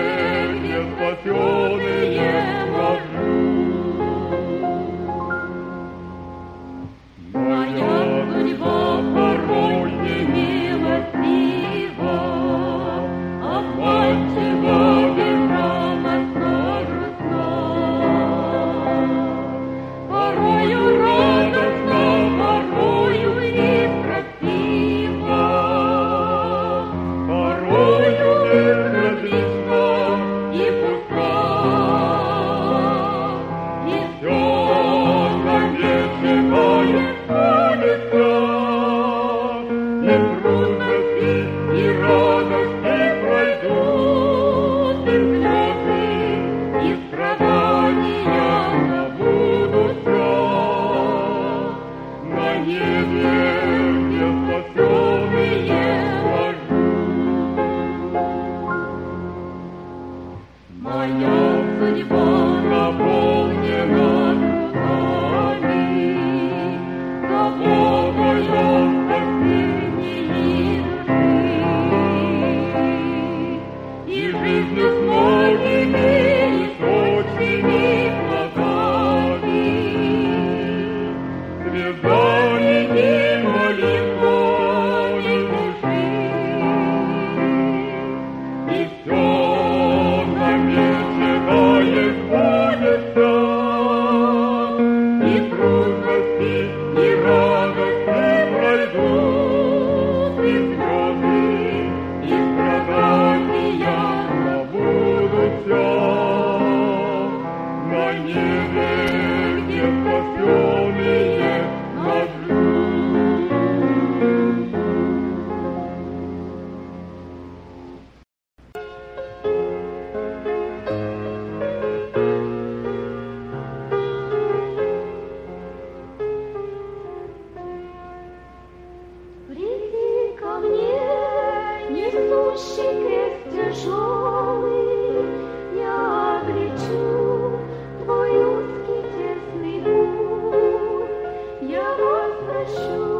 [142.63, 143.10] Christ.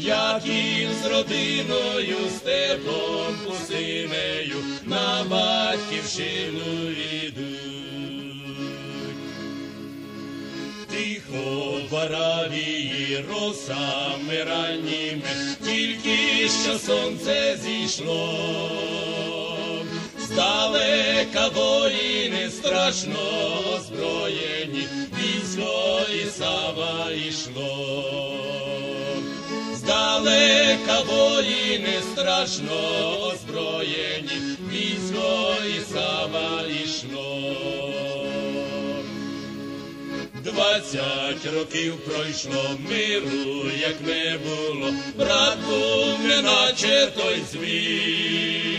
[0.00, 6.90] яким з родиною степом пустинею на батьківщину
[7.22, 7.70] ідуть.
[10.90, 11.94] Тихо в
[13.28, 18.40] росами ранніми, тільки що сонце зійшло,
[20.50, 23.18] здалека воїни страшно
[23.76, 24.88] озброєні,
[25.18, 28.04] військо Ісава йшло,
[29.74, 32.80] здалека воїни страшно
[33.20, 37.56] озброєні, військо Ісава йшло.
[40.44, 48.70] Двадцять років пройшло миру, як не було, брат був неначе той звір,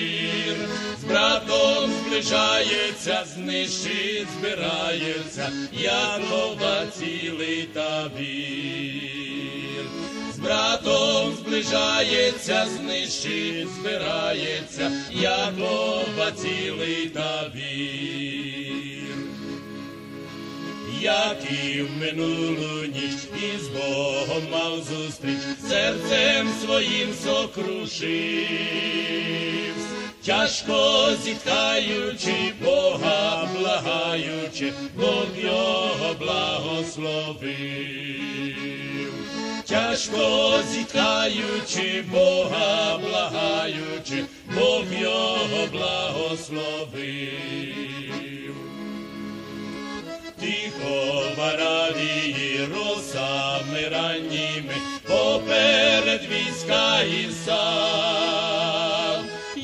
[1.11, 9.01] братом зближається, знищить, збирається, Якова цілий табір.
[10.35, 18.41] З братом зближається, знищить, збирається, Якова цілий табір
[21.01, 25.37] як і в минулу ніч із Богом мав зустріч,
[25.69, 28.11] серцем своїм сокрушив,
[30.25, 37.51] тяжко зітхаючи, Бога благаючи, Бог його благословив.
[39.65, 44.25] Тяжко зітхаючи, Бога благаючи,
[44.55, 47.31] Бог його благословив.
[50.39, 54.73] Тихо в Аравії росами ранніми
[55.07, 57.61] поперед війська Ісав,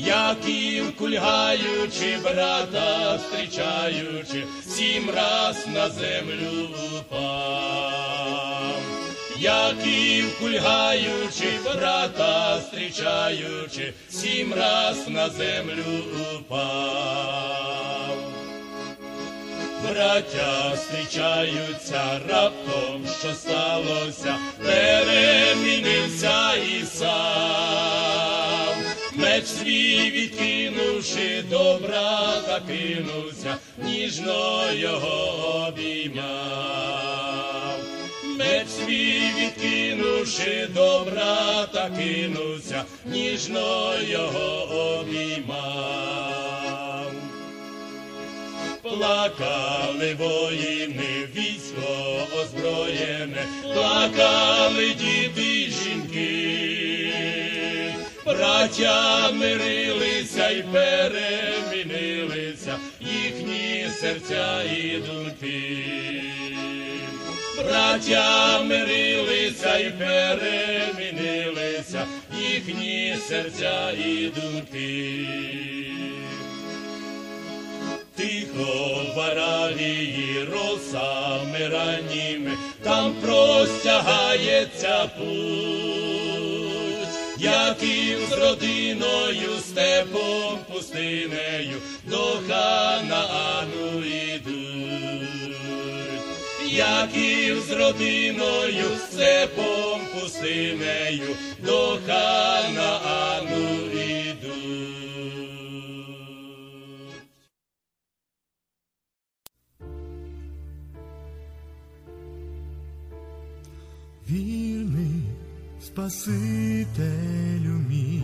[0.06, 6.68] Яків кульгаючи, брата зустрічаючи, сім раз на землю
[6.98, 8.78] упав.
[9.38, 16.04] Яків кульгаючи, брата зустрічаючи, сім раз на землю
[16.36, 17.78] упав.
[19.82, 28.47] Браття зустрічаються раптом, що сталося, перемінився і сам.
[29.18, 36.28] Меч свій відкинувши, до брата кинувся, ніжно його обіймав.
[38.38, 44.68] Меч свій відкинувши, до брата кинувся, ніжно його
[45.00, 46.08] обіймав.
[48.82, 55.57] Плакали воїни, військо озброєне, плакали діти
[58.48, 65.84] браття мирилися й перемінилися, їхні серця і думки.
[67.56, 72.06] Браття мирилися й перемінилися,
[72.40, 75.26] їхні серця і думки.
[78.16, 82.52] Тихо в Аравії росами ранніми,
[82.82, 86.07] там простягається путь,
[87.38, 95.56] яким з родиною степом пустинею до Ханаану ідуть,
[96.66, 104.28] яким з родиною степом пустинею до Ханаану ідуть.
[114.30, 114.57] Вірний
[115.98, 118.22] Спасителю мій,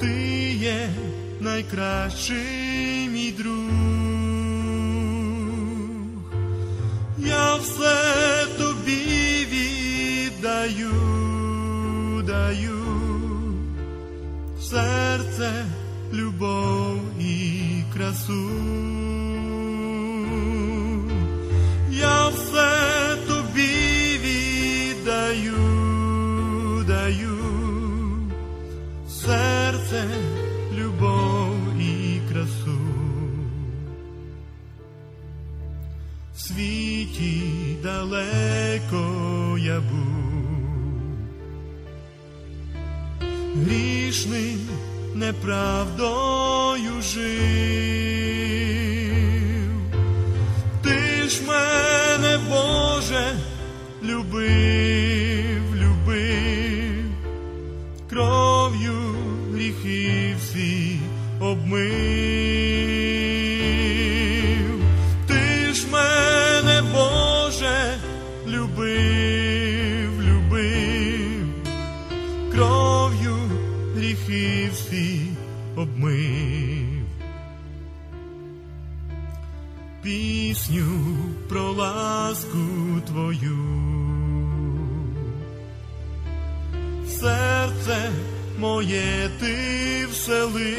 [0.00, 0.12] ти
[0.52, 0.88] є
[1.40, 3.70] найкращий мій друг,
[7.18, 10.92] я все тобі віддаю,
[12.26, 12.84] даю.
[14.60, 15.64] Серце,
[16.12, 17.62] любов і
[17.94, 18.50] красу.
[21.90, 22.70] Я все
[23.26, 23.39] тобі
[29.26, 30.04] серце,
[30.78, 32.80] любов і красу.
[36.34, 37.42] В світі
[37.82, 41.18] далеко я був,
[43.54, 44.60] грішним
[45.14, 47.30] неправдою жив.
[50.82, 53.36] Ти ж мене, Боже,
[54.02, 54.89] любив,
[61.50, 61.90] обмив.
[65.26, 67.98] Ти ж мене, Боже,
[68.46, 71.46] любив, любив,
[72.52, 73.36] кров'ю
[73.96, 75.20] гріхи всі
[75.76, 77.06] обмив.
[80.02, 81.16] Пісню
[81.48, 82.58] про ласку
[83.06, 83.58] твою.
[87.08, 88.10] Серце
[88.58, 90.76] моє ти всели,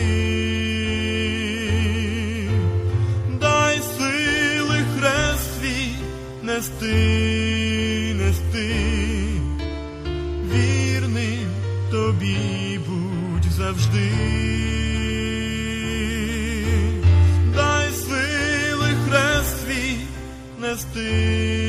[6.81, 8.75] нести, нести,
[10.53, 11.47] вірним
[11.91, 14.11] тобі будь завжди.
[17.55, 19.97] Дай сили хрест свій
[20.61, 21.60] нести,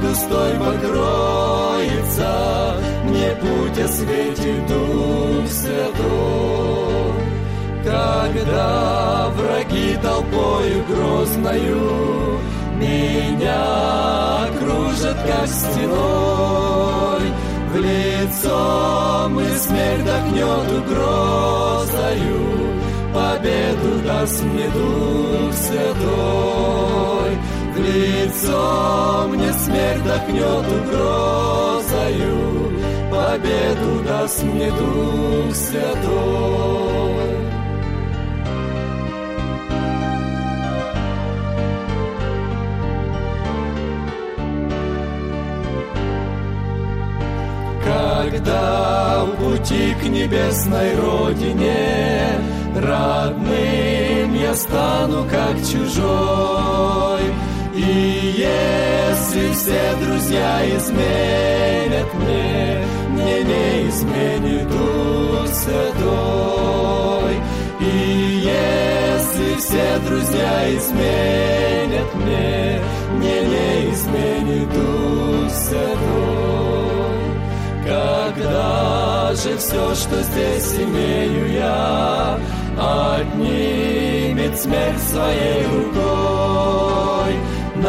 [0.00, 2.30] густой покроется,
[3.04, 6.90] Мне путь осветит Дух Святой.
[7.84, 12.38] Когда враги толпою грозною
[12.76, 17.22] Меня кружат, как стеной
[17.72, 22.40] В лицо мы смерть дохнет угрозою
[23.14, 27.09] Победу даст мне Дух Святой
[27.90, 32.40] лицо мне смерть дохнет угрозою.
[33.10, 36.70] Победу даст мне Дух Святой.
[47.84, 52.40] Когда в пути к небесной родине
[52.76, 57.20] Родным я стану как чужой
[57.80, 67.36] И если все друзья изменят мне Мне не изменит Дух Святой
[67.80, 72.80] И если все друзья изменят мне
[73.14, 76.50] Мне не изменит Дух Святой
[77.86, 82.38] когда же все, что здесь имею я,
[82.78, 86.39] Отнимет смерть своей рукой,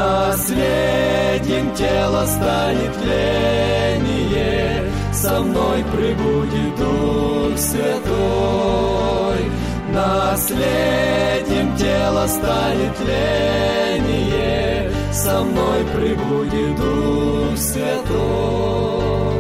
[0.02, 4.84] Наследием тела станет тление,
[5.14, 9.52] Со мной прибудет Дух Святой.
[9.94, 19.31] Наследием тела станет тление, Со мной прибудет Дух Святой.